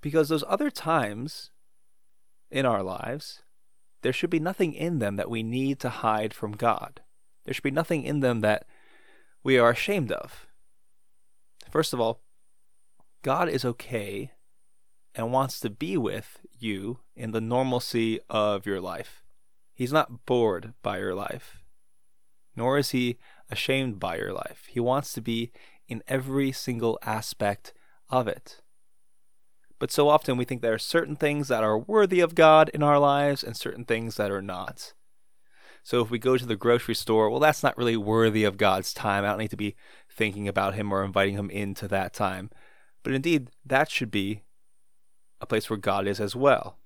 Because 0.00 0.28
those 0.28 0.44
other 0.48 0.70
times 0.70 1.50
in 2.50 2.64
our 2.64 2.82
lives, 2.82 3.42
there 4.02 4.12
should 4.12 4.30
be 4.30 4.40
nothing 4.40 4.72
in 4.72 4.98
them 4.98 5.16
that 5.16 5.30
we 5.30 5.42
need 5.42 5.80
to 5.80 5.88
hide 5.88 6.32
from 6.32 6.52
God. 6.52 7.00
There 7.44 7.54
should 7.54 7.64
be 7.64 7.70
nothing 7.70 8.04
in 8.04 8.20
them 8.20 8.40
that 8.40 8.66
we 9.42 9.58
are 9.58 9.70
ashamed 9.70 10.12
of. 10.12 10.46
First 11.70 11.92
of 11.92 12.00
all, 12.00 12.20
God 13.22 13.48
is 13.48 13.64
okay 13.64 14.32
and 15.18 15.32
wants 15.32 15.58
to 15.58 15.68
be 15.68 15.96
with 15.96 16.38
you 16.58 17.00
in 17.16 17.32
the 17.32 17.40
normalcy 17.40 18.20
of 18.30 18.64
your 18.64 18.80
life. 18.80 19.24
He's 19.74 19.92
not 19.92 20.24
bored 20.24 20.74
by 20.80 20.98
your 20.98 21.14
life, 21.14 21.58
nor 22.54 22.78
is 22.78 22.90
he 22.90 23.18
ashamed 23.50 23.98
by 23.98 24.16
your 24.16 24.32
life. 24.32 24.66
He 24.68 24.78
wants 24.78 25.12
to 25.14 25.20
be 25.20 25.50
in 25.88 26.04
every 26.06 26.52
single 26.52 27.00
aspect 27.02 27.74
of 28.08 28.28
it. 28.28 28.62
But 29.80 29.90
so 29.90 30.08
often 30.08 30.36
we 30.36 30.44
think 30.44 30.62
there 30.62 30.74
are 30.74 30.78
certain 30.78 31.16
things 31.16 31.48
that 31.48 31.64
are 31.64 31.78
worthy 31.78 32.20
of 32.20 32.36
God 32.36 32.68
in 32.72 32.82
our 32.84 32.98
lives 32.98 33.42
and 33.42 33.56
certain 33.56 33.84
things 33.84 34.16
that 34.16 34.30
are 34.30 34.42
not. 34.42 34.94
So 35.82 36.00
if 36.00 36.10
we 36.10 36.18
go 36.18 36.36
to 36.36 36.46
the 36.46 36.56
grocery 36.56 36.94
store, 36.94 37.28
well, 37.28 37.40
that's 37.40 37.62
not 37.62 37.76
really 37.76 37.96
worthy 37.96 38.44
of 38.44 38.56
God's 38.56 38.92
time. 38.92 39.24
I 39.24 39.28
don't 39.28 39.38
need 39.38 39.50
to 39.50 39.56
be 39.56 39.74
thinking 40.10 40.46
about 40.46 40.74
Him 40.74 40.92
or 40.92 41.02
inviting 41.02 41.34
Him 41.34 41.50
into 41.50 41.88
that 41.88 42.12
time. 42.12 42.50
But 43.02 43.14
indeed, 43.14 43.50
that 43.64 43.90
should 43.90 44.10
be 44.10 44.42
a 45.40 45.46
place 45.46 45.68
where 45.68 45.76
God 45.76 46.06
is 46.06 46.20
as 46.20 46.34
well. 46.34 46.78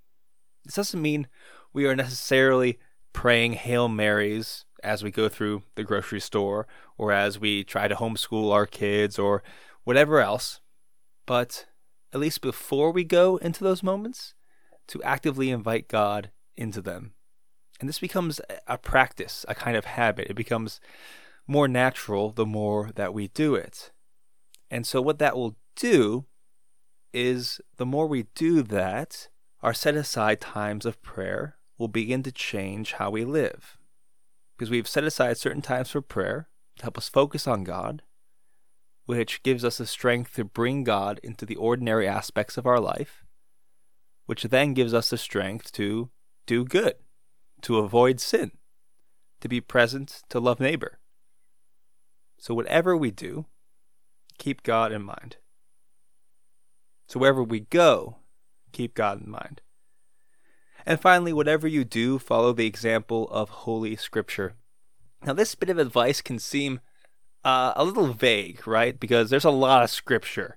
This 0.64 0.74
doesn't 0.74 1.02
mean 1.02 1.28
we 1.72 1.86
are 1.86 1.96
necessarily 1.96 2.78
praying 3.12 3.54
Hail 3.54 3.88
Marys 3.88 4.64
as 4.82 5.02
we 5.02 5.10
go 5.10 5.28
through 5.28 5.62
the 5.74 5.84
grocery 5.84 6.20
store 6.20 6.66
or 6.96 7.12
as 7.12 7.38
we 7.38 7.64
try 7.64 7.88
to 7.88 7.94
homeschool 7.94 8.52
our 8.52 8.66
kids 8.66 9.18
or 9.18 9.42
whatever 9.84 10.20
else. 10.20 10.60
But 11.26 11.66
at 12.12 12.20
least 12.20 12.40
before 12.40 12.92
we 12.92 13.04
go 13.04 13.36
into 13.36 13.64
those 13.64 13.82
moments, 13.82 14.34
to 14.88 15.02
actively 15.02 15.50
invite 15.50 15.88
God 15.88 16.30
into 16.56 16.82
them. 16.82 17.14
And 17.80 17.88
this 17.88 17.98
becomes 17.98 18.40
a 18.66 18.78
practice, 18.78 19.44
a 19.48 19.54
kind 19.54 19.76
of 19.76 19.84
habit. 19.84 20.28
It 20.28 20.34
becomes 20.34 20.80
more 21.46 21.66
natural 21.66 22.30
the 22.30 22.46
more 22.46 22.90
that 22.94 23.14
we 23.14 23.28
do 23.28 23.54
it. 23.54 23.90
And 24.70 24.86
so, 24.86 25.00
what 25.00 25.18
that 25.18 25.36
will 25.36 25.56
do 25.76 26.26
is 27.12 27.60
the 27.76 27.86
more 27.86 28.06
we 28.06 28.24
do 28.34 28.62
that, 28.62 29.28
our 29.62 29.74
set 29.74 29.94
aside 29.94 30.40
times 30.40 30.86
of 30.86 31.02
prayer 31.02 31.56
will 31.78 31.88
begin 31.88 32.22
to 32.22 32.32
change 32.32 32.92
how 32.94 33.10
we 33.10 33.24
live. 33.24 33.78
Because 34.56 34.70
we've 34.70 34.88
set 34.88 35.04
aside 35.04 35.36
certain 35.36 35.62
times 35.62 35.90
for 35.90 36.00
prayer 36.00 36.48
to 36.76 36.84
help 36.84 36.98
us 36.98 37.08
focus 37.08 37.46
on 37.46 37.64
God, 37.64 38.02
which 39.06 39.42
gives 39.42 39.64
us 39.64 39.78
the 39.78 39.86
strength 39.86 40.34
to 40.34 40.44
bring 40.44 40.84
God 40.84 41.20
into 41.22 41.44
the 41.44 41.56
ordinary 41.56 42.06
aspects 42.06 42.56
of 42.56 42.66
our 42.66 42.80
life, 42.80 43.24
which 44.26 44.44
then 44.44 44.74
gives 44.74 44.94
us 44.94 45.10
the 45.10 45.18
strength 45.18 45.72
to 45.72 46.10
do 46.46 46.64
good, 46.64 46.94
to 47.62 47.78
avoid 47.78 48.20
sin, 48.20 48.52
to 49.40 49.48
be 49.48 49.60
present, 49.60 50.22
to 50.28 50.40
love 50.40 50.60
neighbor. 50.60 50.98
So, 52.38 52.54
whatever 52.54 52.96
we 52.96 53.10
do, 53.10 53.46
keep 54.38 54.62
God 54.62 54.92
in 54.92 55.02
mind. 55.02 55.36
So, 57.12 57.20
wherever 57.20 57.42
we 57.42 57.60
go, 57.60 58.16
keep 58.72 58.94
God 58.94 59.22
in 59.22 59.30
mind. 59.30 59.60
And 60.86 60.98
finally, 60.98 61.34
whatever 61.34 61.68
you 61.68 61.84
do, 61.84 62.18
follow 62.18 62.54
the 62.54 62.66
example 62.66 63.28
of 63.30 63.50
Holy 63.50 63.96
Scripture. 63.96 64.54
Now, 65.22 65.34
this 65.34 65.54
bit 65.54 65.68
of 65.68 65.76
advice 65.76 66.22
can 66.22 66.38
seem 66.38 66.80
uh, 67.44 67.74
a 67.76 67.84
little 67.84 68.14
vague, 68.14 68.66
right? 68.66 68.98
Because 68.98 69.28
there's 69.28 69.44
a 69.44 69.50
lot 69.50 69.82
of 69.82 69.90
Scripture, 69.90 70.56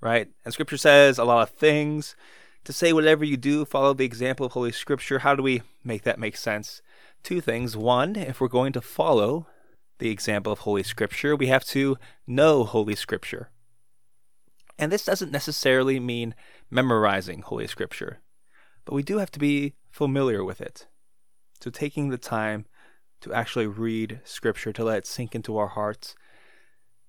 right? 0.00 0.28
And 0.44 0.54
Scripture 0.54 0.76
says 0.76 1.18
a 1.18 1.24
lot 1.24 1.42
of 1.42 1.50
things. 1.50 2.14
To 2.62 2.72
say 2.72 2.92
whatever 2.92 3.24
you 3.24 3.36
do, 3.36 3.64
follow 3.64 3.92
the 3.92 4.04
example 4.04 4.46
of 4.46 4.52
Holy 4.52 4.70
Scripture, 4.70 5.18
how 5.18 5.34
do 5.34 5.42
we 5.42 5.62
make 5.82 6.04
that 6.04 6.20
make 6.20 6.36
sense? 6.36 6.80
Two 7.24 7.40
things. 7.40 7.76
One, 7.76 8.14
if 8.14 8.40
we're 8.40 8.46
going 8.46 8.72
to 8.74 8.80
follow 8.80 9.48
the 9.98 10.10
example 10.10 10.52
of 10.52 10.60
Holy 10.60 10.84
Scripture, 10.84 11.34
we 11.34 11.48
have 11.48 11.64
to 11.64 11.96
know 12.24 12.62
Holy 12.62 12.94
Scripture. 12.94 13.50
And 14.78 14.92
this 14.92 15.04
doesn't 15.04 15.32
necessarily 15.32 15.98
mean 15.98 16.34
memorizing 16.70 17.42
Holy 17.42 17.66
Scripture, 17.66 18.20
but 18.84 18.94
we 18.94 19.02
do 19.02 19.18
have 19.18 19.32
to 19.32 19.38
be 19.38 19.74
familiar 19.90 20.44
with 20.44 20.60
it. 20.60 20.86
So, 21.60 21.70
taking 21.70 22.10
the 22.10 22.18
time 22.18 22.66
to 23.20 23.32
actually 23.32 23.66
read 23.66 24.20
Scripture, 24.24 24.72
to 24.72 24.84
let 24.84 24.98
it 24.98 25.06
sink 25.06 25.34
into 25.34 25.56
our 25.56 25.68
hearts. 25.68 26.14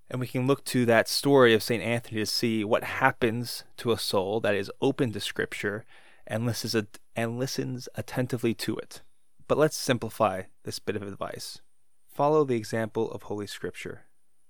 And 0.09 0.19
we 0.19 0.25
can 0.25 0.47
look 0.47 0.65
to 0.65 0.87
that 0.87 1.07
story 1.07 1.53
of 1.53 1.61
St. 1.61 1.83
Anthony 1.83 2.19
to 2.21 2.25
see 2.25 2.63
what 2.63 2.83
happens 2.83 3.63
to 3.77 3.91
a 3.91 3.99
soul 3.99 4.39
that 4.39 4.55
is 4.55 4.71
open 4.81 5.11
to 5.13 5.19
Scripture 5.19 5.85
and 6.25 6.47
listens, 6.47 6.75
and 7.15 7.37
listens 7.37 7.87
attentively 7.93 8.55
to 8.55 8.75
it. 8.77 9.03
But 9.47 9.59
let's 9.59 9.77
simplify 9.77 10.43
this 10.63 10.79
bit 10.79 10.95
of 10.95 11.03
advice. 11.03 11.61
Follow 12.07 12.43
the 12.43 12.55
example 12.55 13.11
of 13.11 13.23
Holy 13.23 13.47
Scripture 13.47 14.05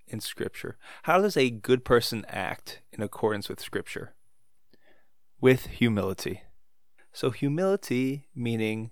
in 0.10 0.19
Scripture? 0.19 0.78
How 1.04 1.22
does 1.22 1.38
a 1.38 1.50
good 1.50 1.86
person 1.86 2.26
act 2.28 2.82
in 2.91 3.02
accordance 3.02 3.50
with 3.50 3.60
Scripture? 3.60 4.15
With 5.41 5.67
humility. 5.67 6.41
So, 7.12 7.32
humility 7.32 8.28
meaning 8.36 8.91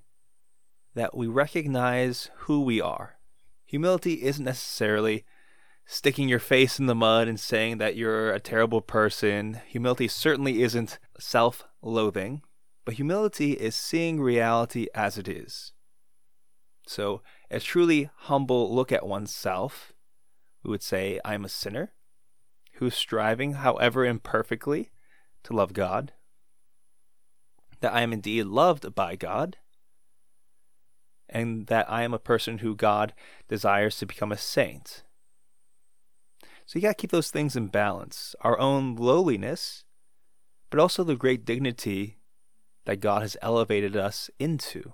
that 0.95 1.15
we 1.15 1.27
recognize 1.27 2.29
who 2.39 2.61
we 2.61 2.81
are. 2.81 3.17
Humility 3.65 4.23
isn't 4.23 4.45
necessarily 4.45 5.25
sticking 5.85 6.27
your 6.27 6.39
face 6.39 6.79
in 6.79 6.85
the 6.85 6.95
mud 6.95 7.27
and 7.27 7.39
saying 7.39 7.77
that 7.77 7.95
you're 7.95 8.31
a 8.31 8.39
terrible 8.39 8.81
person. 8.81 9.61
Humility 9.67 10.07
certainly 10.07 10.61
isn't 10.63 10.99
self 11.19 11.65
loathing, 11.81 12.41
but 12.85 12.95
humility 12.95 13.53
is 13.53 13.75
seeing 13.75 14.19
reality 14.19 14.87
as 14.93 15.17
it 15.17 15.27
is. 15.27 15.73
So, 16.87 17.21
a 17.51 17.59
truly 17.59 18.09
humble 18.15 18.73
look 18.73 18.91
at 18.91 19.05
oneself 19.05 19.93
who 20.63 20.69
would 20.69 20.83
say, 20.83 21.19
I 21.23 21.33
am 21.33 21.45
a 21.45 21.49
sinner 21.49 21.93
who's 22.73 22.95
striving, 22.95 23.53
however 23.53 24.05
imperfectly, 24.05 24.91
to 25.43 25.53
love 25.53 25.73
God, 25.73 26.13
that 27.79 27.93
I 27.93 28.01
am 28.01 28.13
indeed 28.13 28.43
loved 28.43 28.93
by 28.93 29.15
God, 29.15 29.57
and 31.29 31.67
that 31.67 31.89
I 31.89 32.03
am 32.03 32.13
a 32.13 32.19
person 32.19 32.59
who 32.59 32.75
God 32.75 33.13
desires 33.47 33.97
to 33.97 34.05
become 34.05 34.31
a 34.31 34.37
saint. 34.37 35.03
So 36.65 36.77
you 36.77 36.81
got 36.81 36.89
to 36.89 37.01
keep 37.01 37.11
those 37.11 37.31
things 37.31 37.55
in 37.55 37.67
balance 37.67 38.35
our 38.41 38.59
own 38.59 38.95
lowliness, 38.95 39.85
but 40.69 40.79
also 40.79 41.03
the 41.03 41.15
great 41.15 41.45
dignity 41.45 42.17
that 42.85 42.99
God 42.99 43.21
has 43.21 43.37
elevated 43.41 43.95
us 43.95 44.29
into. 44.37 44.93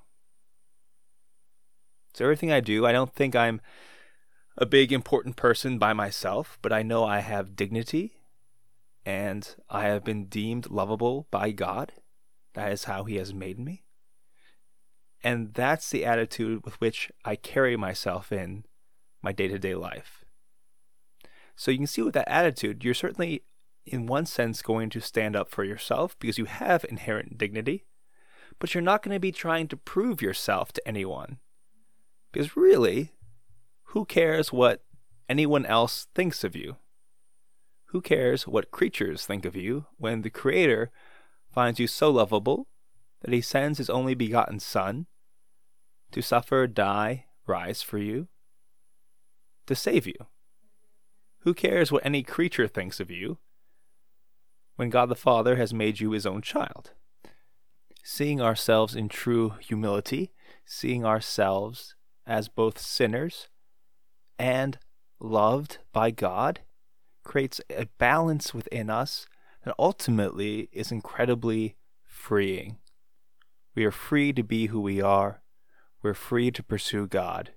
So 2.14 2.26
everything 2.26 2.52
I 2.52 2.60
do, 2.60 2.86
I 2.86 2.92
don't 2.92 3.14
think 3.14 3.36
I'm 3.36 3.60
a 4.58 4.66
big 4.66 4.92
important 4.92 5.36
person 5.36 5.78
by 5.78 5.94
myself, 5.94 6.58
but 6.62 6.72
I 6.72 6.84
know 6.84 7.04
I 7.04 7.20
have 7.20 7.56
dignity 7.56 8.14
and 9.06 9.56
I 9.70 9.86
have 9.86 10.04
been 10.04 10.26
deemed 10.26 10.70
lovable 10.70 11.28
by 11.32 11.52
God. 11.52 11.94
That 12.54 12.72
is 12.72 12.86
how 12.86 13.04
He 13.04 13.16
has 13.16 13.34
made 13.34 13.60
me. 13.60 13.84
And 15.24 15.54
that's 15.54 15.90
the 15.90 16.06
attitude 16.06 16.66
with 16.66 16.80
which 16.82 17.12
I 17.24 17.36
carry 17.36 17.78
myself 17.78 18.32
in 18.32 18.66
my 19.22 19.32
day 19.32 19.48
to 19.48 19.58
day 19.58 19.74
life. 19.74 20.26
So 21.56 21.72
you 21.72 21.78
can 21.78 21.88
see 21.88 22.02
with 22.02 22.14
that 22.14 22.28
attitude, 22.28 22.84
you're 22.84 22.94
certainly, 22.94 23.44
in 23.86 24.06
one 24.06 24.26
sense, 24.26 24.62
going 24.62 24.90
to 24.90 25.00
stand 25.00 25.36
up 25.36 25.50
for 25.50 25.64
yourself 25.64 26.18
because 26.20 26.38
you 26.38 26.46
have 26.46 26.86
inherent 26.90 27.38
dignity, 27.38 27.86
but 28.60 28.74
you're 28.74 28.82
not 28.82 29.02
going 29.02 29.16
to 29.16 29.20
be 29.20 29.32
trying 29.32 29.68
to 29.70 29.78
prove 29.78 30.22
yourself 30.22 30.74
to 30.74 30.88
anyone. 30.88 31.38
Because 32.32 32.58
really, 32.58 33.13
who 33.94 34.06
cares 34.06 34.52
what 34.52 34.84
anyone 35.30 35.68
else 35.68 36.08
thinks 36.16 36.44
of 36.44 36.56
you? 36.56 36.78
Who 37.90 38.02
cares 38.02 38.48
what 38.48 38.72
creatures 38.72 39.24
think 39.24 39.46
of 39.46 39.56
you 39.56 39.86
when 39.98 40.24
the 40.24 40.32
Creator 40.32 40.90
finds 41.52 41.80
you 41.80 41.86
so 41.86 42.10
lovable 42.10 42.68
that 43.22 43.32
he 43.32 43.40
sends 43.40 43.78
his 43.78 43.92
only 43.92 44.16
begotten 44.16 44.60
Son 44.60 45.06
to 46.12 46.24
suffer, 46.24 46.66
die, 46.66 47.26
rise 47.46 47.84
for 47.84 48.00
you, 48.00 48.30
to 49.68 49.76
save 49.76 50.08
you? 50.08 50.26
Who 51.42 51.54
cares 51.54 51.92
what 51.92 52.04
any 52.04 52.24
creature 52.24 52.68
thinks 52.68 53.00
of 53.00 53.12
you 53.12 53.38
when 54.76 54.90
God 54.90 55.08
the 55.08 55.16
Father 55.16 55.56
has 55.58 55.72
made 55.72 56.00
you 56.00 56.14
his 56.14 56.26
own 56.26 56.42
child? 56.42 56.94
Seeing 58.04 58.42
ourselves 58.42 58.96
in 58.96 59.08
true 59.08 59.54
humility, 59.60 60.34
seeing 60.66 61.06
ourselves 61.06 61.94
as 62.26 62.50
both 62.50 62.80
sinners 62.80 63.50
and 64.44 64.78
loved 65.22 65.78
by 65.94 66.12
God, 66.12 66.60
creates 67.24 67.62
a 67.70 67.86
balance 67.98 68.54
within 68.54 68.90
us 68.90 69.26
that 69.64 69.74
ultimately 69.80 70.68
is 70.74 70.92
incredibly 70.92 71.78
freeing. 72.04 72.78
We 73.74 73.86
are 73.86 73.92
free 73.92 74.34
to 74.34 74.44
be 74.44 74.66
who 74.66 74.82
we 74.82 75.02
are. 75.02 75.42
We're 76.02 76.14
free 76.14 76.52
to 76.52 76.62
pursue 76.62 77.08
God. 77.08 77.52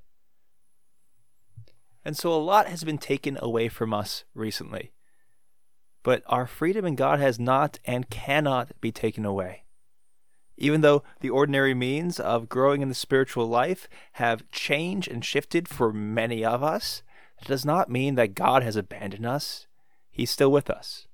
And 2.04 2.16
so 2.16 2.32
a 2.32 2.38
lot 2.38 2.68
has 2.68 2.84
been 2.84 2.98
taken 2.98 3.36
away 3.42 3.68
from 3.68 3.92
us 3.92 4.22
recently. 4.32 4.92
But 6.04 6.22
our 6.26 6.46
freedom 6.46 6.84
in 6.86 6.94
God 6.94 7.18
has 7.18 7.40
not 7.40 7.80
and 7.84 8.08
cannot 8.08 8.80
be 8.80 8.92
taken 8.92 9.24
away. 9.24 9.64
Even 10.56 10.80
though 10.80 11.02
the 11.20 11.30
ordinary 11.30 11.74
means 11.74 12.18
of 12.18 12.48
growing 12.48 12.80
in 12.80 12.88
the 12.88 12.94
spiritual 12.94 13.46
life 13.46 13.88
have 14.12 14.50
changed 14.50 15.08
and 15.08 15.24
shifted 15.24 15.68
for 15.68 15.92
many 15.92 16.44
of 16.44 16.62
us, 16.62 17.02
it 17.40 17.46
does 17.46 17.64
not 17.64 17.90
mean 17.90 18.14
that 18.14 18.34
God 18.34 18.62
has 18.62 18.76
abandoned 18.76 19.26
us. 19.26 19.66
He's 20.10 20.30
still 20.30 20.50
with 20.50 20.70
us. 20.70 21.06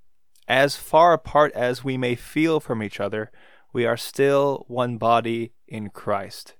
As 0.46 0.76
far 0.76 1.12
apart 1.12 1.52
as 1.54 1.82
we 1.82 1.96
may 1.96 2.14
feel 2.14 2.60
from 2.60 2.82
each 2.82 3.00
other, 3.00 3.32
we 3.72 3.84
are 3.84 3.96
still 3.96 4.64
one 4.68 4.96
body 4.98 5.52
in 5.66 5.90
Christ. 5.90 6.54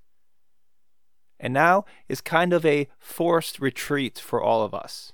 And 1.39 1.53
now 1.53 1.85
is 2.09 2.21
kind 2.21 2.53
of 2.53 2.65
a 2.65 2.89
forced 2.99 3.61
retreat 3.61 4.19
for 4.19 4.43
all 4.43 4.63
of 4.65 4.75
us. 4.75 5.13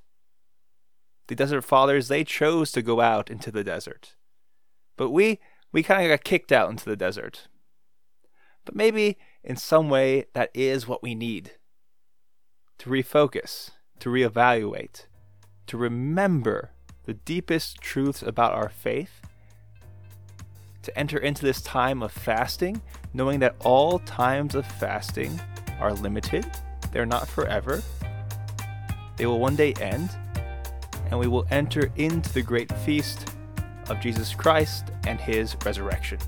The 1.27 1.35
Desert 1.35 1.63
Fathers, 1.63 2.09
they 2.09 2.25
chose 2.25 2.73
to 2.73 2.83
go 2.83 3.01
out 3.01 3.31
into 3.31 3.51
the 3.51 3.65
desert. 3.65 4.15
But 4.97 5.11
we, 5.11 5.41
we 5.73 5.83
kind 5.83 6.03
of 6.03 6.11
got 6.11 6.25
kicked 6.25 6.53
out 6.53 6.71
into 6.71 6.85
the 6.85 6.97
desert. 6.97 7.49
But 8.69 8.77
maybe 8.77 9.17
in 9.43 9.57
some 9.57 9.89
way 9.89 10.27
that 10.35 10.51
is 10.53 10.87
what 10.87 11.03
we 11.03 11.15
need 11.15 11.53
to 12.77 12.91
refocus, 12.91 13.71
to 13.99 14.11
reevaluate, 14.11 15.07
to 15.69 15.79
remember 15.79 16.73
the 17.07 17.15
deepest 17.15 17.81
truths 17.81 18.21
about 18.21 18.53
our 18.53 18.69
faith, 18.69 19.23
to 20.83 20.99
enter 20.99 21.17
into 21.17 21.47
this 21.47 21.63
time 21.63 22.03
of 22.03 22.13
fasting, 22.13 22.83
knowing 23.15 23.41
that 23.41 23.57
all 23.61 24.01
times 24.01 24.55
of 24.55 24.67
fasting 24.67 25.41
are 25.81 25.95
limited, 25.95 26.47
they're 26.93 27.07
not 27.07 27.27
forever, 27.27 27.83
they 29.17 29.25
will 29.25 29.41
one 29.41 29.57
day 29.57 29.73
end, 29.81 30.11
and 31.11 31.19
we 31.19 31.27
will 31.27 31.47
enter 31.51 31.91
into 31.97 32.31
the 32.35 32.43
great 32.43 32.71
feast 32.81 33.31
of 33.89 33.99
Jesus 33.99 34.35
Christ 34.35 34.93
and 35.07 35.19
his 35.19 35.57
resurrection. 35.65 36.19